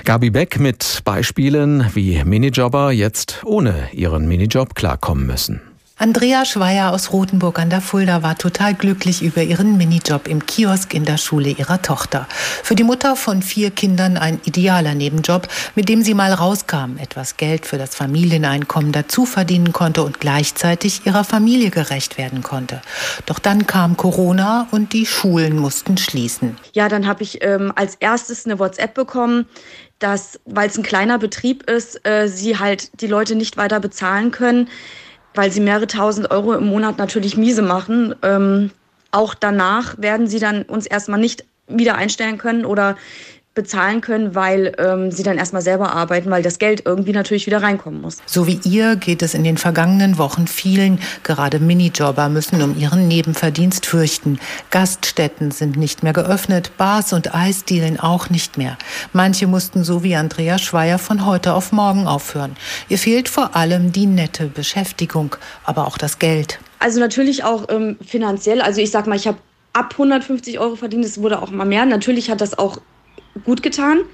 Gabi 0.04 0.28
Beck 0.28 0.60
mit 0.60 1.00
Beispielen, 1.06 1.86
wie 1.94 2.22
Minijobber 2.24 2.92
jetzt 2.92 3.40
ohne 3.54 3.88
ihren 3.92 4.26
Minijob 4.26 4.74
klarkommen 4.74 5.26
müssen. 5.26 5.60
Andrea 5.96 6.44
Schweier 6.44 6.92
aus 6.92 7.12
Rothenburg 7.12 7.60
an 7.60 7.70
der 7.70 7.80
Fulda 7.80 8.24
war 8.24 8.36
total 8.36 8.74
glücklich 8.74 9.22
über 9.22 9.44
ihren 9.44 9.76
Minijob 9.76 10.26
im 10.26 10.44
Kiosk 10.44 10.92
in 10.92 11.04
der 11.04 11.18
Schule 11.18 11.50
ihrer 11.50 11.82
Tochter. 11.82 12.26
Für 12.64 12.74
die 12.74 12.82
Mutter 12.82 13.14
von 13.14 13.42
vier 13.42 13.70
Kindern 13.70 14.16
ein 14.16 14.40
idealer 14.44 14.96
Nebenjob, 14.96 15.46
mit 15.76 15.88
dem 15.88 16.02
sie 16.02 16.14
mal 16.14 16.32
rauskam, 16.32 16.96
etwas 16.98 17.36
Geld 17.36 17.64
für 17.64 17.78
das 17.78 17.94
Familieneinkommen 17.94 18.90
dazu 18.90 19.24
verdienen 19.24 19.72
konnte 19.72 20.02
und 20.02 20.18
gleichzeitig 20.18 21.06
ihrer 21.06 21.22
Familie 21.22 21.70
gerecht 21.70 22.18
werden 22.18 22.42
konnte. 22.42 22.82
Doch 23.26 23.38
dann 23.38 23.68
kam 23.68 23.96
Corona 23.96 24.66
und 24.72 24.94
die 24.94 25.06
Schulen 25.06 25.56
mussten 25.56 25.96
schließen. 25.96 26.56
Ja, 26.72 26.88
dann 26.88 27.06
habe 27.06 27.22
ich 27.22 27.44
ähm, 27.44 27.72
als 27.76 27.94
erstes 27.94 28.46
eine 28.46 28.58
WhatsApp 28.58 28.94
bekommen, 28.94 29.46
dass, 29.98 30.40
weil 30.44 30.68
es 30.68 30.76
ein 30.76 30.82
kleiner 30.82 31.18
Betrieb 31.18 31.68
ist, 31.70 32.06
äh, 32.06 32.28
sie 32.28 32.58
halt 32.58 33.00
die 33.00 33.06
Leute 33.06 33.34
nicht 33.34 33.56
weiter 33.56 33.80
bezahlen 33.80 34.30
können, 34.30 34.68
weil 35.34 35.50
sie 35.50 35.60
mehrere 35.60 35.86
tausend 35.86 36.30
Euro 36.30 36.54
im 36.54 36.66
Monat 36.66 36.98
natürlich 36.98 37.36
miese 37.36 37.62
machen. 37.62 38.14
Ähm, 38.22 38.70
auch 39.10 39.34
danach 39.34 39.96
werden 39.98 40.26
sie 40.26 40.40
dann 40.40 40.62
uns 40.62 40.86
erstmal 40.86 41.20
nicht 41.20 41.44
wieder 41.66 41.96
einstellen 41.96 42.38
können 42.38 42.64
oder 42.64 42.96
bezahlen 43.54 44.00
können, 44.00 44.34
weil 44.34 44.72
ähm, 44.78 45.12
sie 45.12 45.22
dann 45.22 45.38
erstmal 45.38 45.62
selber 45.62 45.92
arbeiten, 45.92 46.30
weil 46.30 46.42
das 46.42 46.58
Geld 46.58 46.82
irgendwie 46.84 47.12
natürlich 47.12 47.46
wieder 47.46 47.62
reinkommen 47.62 48.00
muss. 48.00 48.18
So 48.26 48.46
wie 48.46 48.60
ihr 48.64 48.96
geht 48.96 49.22
es 49.22 49.34
in 49.34 49.44
den 49.44 49.58
vergangenen 49.58 50.18
Wochen 50.18 50.46
vielen. 50.46 50.98
Gerade 51.22 51.60
Minijobber 51.60 52.28
müssen 52.28 52.60
um 52.62 52.76
ihren 52.76 53.06
Nebenverdienst 53.06 53.86
fürchten. 53.86 54.40
Gaststätten 54.70 55.52
sind 55.52 55.76
nicht 55.76 56.02
mehr 56.02 56.12
geöffnet, 56.12 56.72
Bars 56.76 57.12
und 57.12 57.34
Eisdielen 57.34 58.00
auch 58.00 58.28
nicht 58.28 58.58
mehr. 58.58 58.76
Manche 59.12 59.46
mussten 59.46 59.84
so 59.84 60.02
wie 60.02 60.16
Andrea 60.16 60.58
Schweier 60.58 60.98
von 60.98 61.24
heute 61.24 61.54
auf 61.54 61.70
morgen 61.70 62.06
aufhören. 62.06 62.56
Ihr 62.88 62.98
fehlt 62.98 63.28
vor 63.28 63.54
allem 63.54 63.92
die 63.92 64.06
nette 64.06 64.46
Beschäftigung, 64.46 65.36
aber 65.64 65.86
auch 65.86 65.96
das 65.96 66.18
Geld. 66.18 66.58
Also 66.80 66.98
natürlich 66.98 67.44
auch 67.44 67.68
ähm, 67.68 67.96
finanziell. 68.04 68.60
Also 68.60 68.80
ich 68.80 68.90
sag 68.90 69.06
mal, 69.06 69.16
ich 69.16 69.28
habe 69.28 69.38
ab 69.72 69.92
150 69.92 70.58
Euro 70.58 70.76
verdient, 70.76 71.04
es 71.04 71.20
wurde 71.20 71.40
auch 71.40 71.50
mal 71.50 71.64
mehr. 71.64 71.86
Natürlich 71.86 72.30
hat 72.30 72.40
das 72.40 72.58
auch 72.58 72.78
gut 73.44 73.62
getan. 73.62 74.04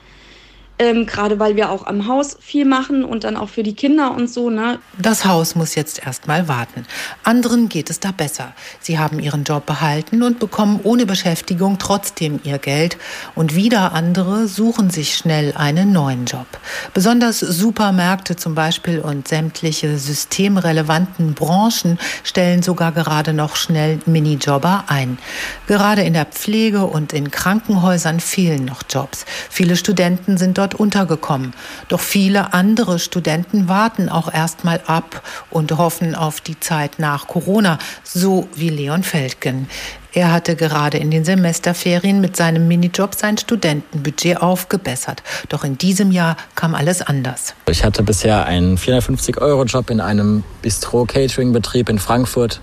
Ähm, 0.80 1.04
Gerade 1.04 1.38
weil 1.38 1.56
wir 1.56 1.70
auch 1.70 1.86
am 1.86 2.06
Haus 2.08 2.38
viel 2.40 2.64
machen 2.64 3.04
und 3.04 3.24
dann 3.24 3.36
auch 3.36 3.50
für 3.50 3.62
die 3.62 3.74
Kinder 3.74 4.12
und 4.12 4.30
so. 4.30 4.48
Ne? 4.48 4.78
Das 4.96 5.26
Haus 5.26 5.54
muss 5.54 5.74
jetzt 5.74 6.06
erstmal 6.06 6.48
warten. 6.48 6.86
Anderen 7.22 7.68
geht 7.68 7.90
es 7.90 8.00
da 8.00 8.12
besser. 8.12 8.54
Sie 8.80 8.98
haben 8.98 9.20
ihren 9.20 9.44
Job 9.44 9.66
behalten 9.66 10.22
und 10.22 10.38
bekommen 10.38 10.80
ohne 10.82 11.04
Beschäftigung 11.04 11.76
trotzdem 11.78 12.40
ihr 12.44 12.56
Geld. 12.56 12.96
Und 13.34 13.54
wieder 13.54 13.92
andere 13.92 14.48
suchen 14.48 14.88
sich 14.88 15.16
schnell 15.16 15.52
einen 15.54 15.92
neuen 15.92 16.24
Job. 16.24 16.46
Besonders 16.94 17.40
Supermärkte 17.40 18.36
zum 18.36 18.54
Beispiel 18.54 19.00
und 19.00 19.28
sämtliche 19.28 19.98
systemrelevanten 19.98 21.34
Branchen 21.34 21.98
stellen 22.24 22.62
sogar 22.62 22.92
gerade 22.92 23.34
noch 23.34 23.56
schnell 23.56 23.98
Minijobber 24.06 24.84
ein. 24.86 25.18
Gerade 25.66 26.04
in 26.04 26.14
der 26.14 26.24
Pflege 26.24 26.86
und 26.86 27.12
in 27.12 27.30
Krankenhäusern 27.30 28.18
fehlen 28.18 28.64
noch 28.64 28.82
Jobs. 28.88 29.26
Viele 29.50 29.76
Studenten 29.76 30.38
sind 30.38 30.56
dort 30.56 30.69
dort 30.70 30.74
untergekommen. 30.74 31.52
Doch 31.88 32.00
viele 32.00 32.52
andere 32.52 32.98
Studenten 32.98 33.68
warten 33.68 34.08
auch 34.08 34.32
erstmal 34.32 34.80
ab 34.86 35.22
und 35.50 35.76
hoffen 35.76 36.14
auf 36.14 36.40
die 36.40 36.58
Zeit 36.58 36.98
nach 36.98 37.26
Corona, 37.26 37.78
so 38.04 38.48
wie 38.54 38.70
Leon 38.70 39.02
Feldgen. 39.02 39.68
Er 40.12 40.32
hatte 40.32 40.56
gerade 40.56 40.98
in 40.98 41.12
den 41.12 41.24
Semesterferien 41.24 42.20
mit 42.20 42.36
seinem 42.36 42.66
Minijob 42.66 43.14
sein 43.14 43.38
Studentenbudget 43.38 44.42
aufgebessert. 44.42 45.22
Doch 45.48 45.62
in 45.62 45.78
diesem 45.78 46.10
Jahr 46.10 46.36
kam 46.56 46.74
alles 46.74 47.00
anders. 47.00 47.54
Ich 47.68 47.84
hatte 47.84 48.02
bisher 48.02 48.44
einen 48.44 48.76
450-Euro-Job 48.76 49.88
in 49.90 50.00
einem 50.00 50.42
Bistro-Catering-Betrieb 50.62 51.88
in 51.88 52.00
Frankfurt. 52.00 52.60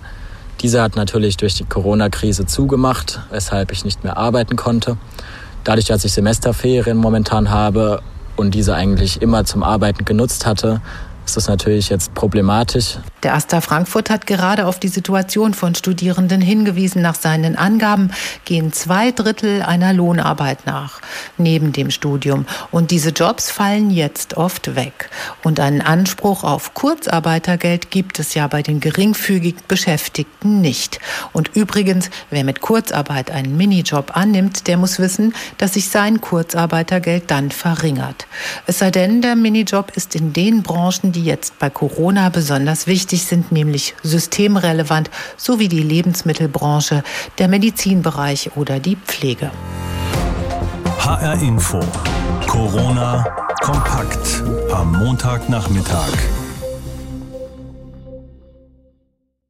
Dieser 0.62 0.82
hat 0.82 0.98
natürlich 0.98 1.38
durch 1.38 1.54
die 1.54 1.64
Corona-Krise 1.64 2.48
zugemacht, 2.48 3.22
weshalb 3.32 3.72
ich 3.72 3.86
nicht 3.86 4.04
mehr 4.04 4.18
arbeiten 4.18 4.58
konnte. 4.58 4.98
Dadurch, 5.68 5.88
dass 5.88 6.06
ich 6.06 6.14
Semesterferien 6.14 6.96
momentan 6.96 7.50
habe 7.50 8.02
und 8.38 8.56
diese 8.56 8.74
eigentlich 8.74 9.22
immer 9.22 9.44
zum 9.44 9.64
Arbeiten 9.64 10.06
genutzt 10.06 10.46
hatte, 10.46 10.80
ist 11.28 11.36
das 11.36 11.50
natürlich 11.50 11.90
jetzt 11.90 12.14
problematisch. 12.14 12.98
Der 13.22 13.34
Asta 13.34 13.60
Frankfurt 13.60 14.10
hat 14.10 14.28
gerade 14.28 14.66
auf 14.66 14.80
die 14.80 14.88
Situation 14.88 15.54
von 15.54 15.76
Studierenden 15.76 16.40
hingewiesen. 16.40 17.02
Nach 17.02 17.16
seinen 17.16 17.58
Angaben 17.58 18.12
gehen 18.46 18.72
zwei 18.72 19.12
Drittel 19.12 19.62
einer 19.62 19.92
Lohnarbeit 19.92 20.66
nach, 20.66 21.02
neben 21.38 21.74
dem 21.74 21.92
Studium. 21.92 22.46
Und 22.72 22.92
diese 22.92 23.10
Jobs 23.10 23.52
fallen 23.52 23.92
jetzt 23.92 24.38
oft 24.38 24.76
weg. 24.78 25.10
Und 25.44 25.60
einen 25.60 25.82
Anspruch 25.82 26.46
auf 26.46 26.74
Kurzarbeitergeld 26.74 27.92
gibt 27.92 28.20
es 28.20 28.34
ja 28.34 28.48
bei 28.48 28.62
den 28.62 28.80
geringfügig 28.80 29.56
Beschäftigten 29.68 30.62
nicht. 30.62 31.00
Und 31.34 31.52
übrigens, 31.56 32.10
wer 32.30 32.46
mit 32.46 32.62
Kurzarbeit 32.62 33.32
einen 33.32 33.58
Minijob 33.58 34.16
annimmt, 34.16 34.68
der 34.68 34.78
muss 34.78 34.98
wissen, 34.98 35.34
dass 35.58 35.74
sich 35.74 35.90
sein 35.90 36.22
Kurzarbeitergeld 36.22 37.30
dann 37.30 37.52
verringert. 37.52 38.28
Es 38.66 38.80
sei 38.80 38.92
denn, 38.92 39.22
der 39.22 39.36
Minijob 39.36 39.92
ist 39.96 40.16
in 40.16 40.32
den 40.32 40.64
Branchen, 40.64 41.17
die 41.18 41.24
jetzt 41.24 41.58
bei 41.58 41.72
Corona 41.72 42.30
besonders 42.30 42.86
wichtig 42.86 43.26
sind, 43.26 43.52
nämlich 43.52 43.96
systemrelevant, 44.04 45.10
sowie 45.36 45.68
die 45.68 45.82
Lebensmittelbranche, 45.82 47.04
der 47.40 47.48
Medizinbereich 47.48 48.52
oder 48.56 48.80
die 48.80 48.98
Pflege. 48.98 49.50
HR 51.00 51.42
Info. 51.42 51.80
Corona 52.46 53.26
kompakt 53.62 54.44
am 54.72 54.92
Montagnachmittag. 54.92 56.47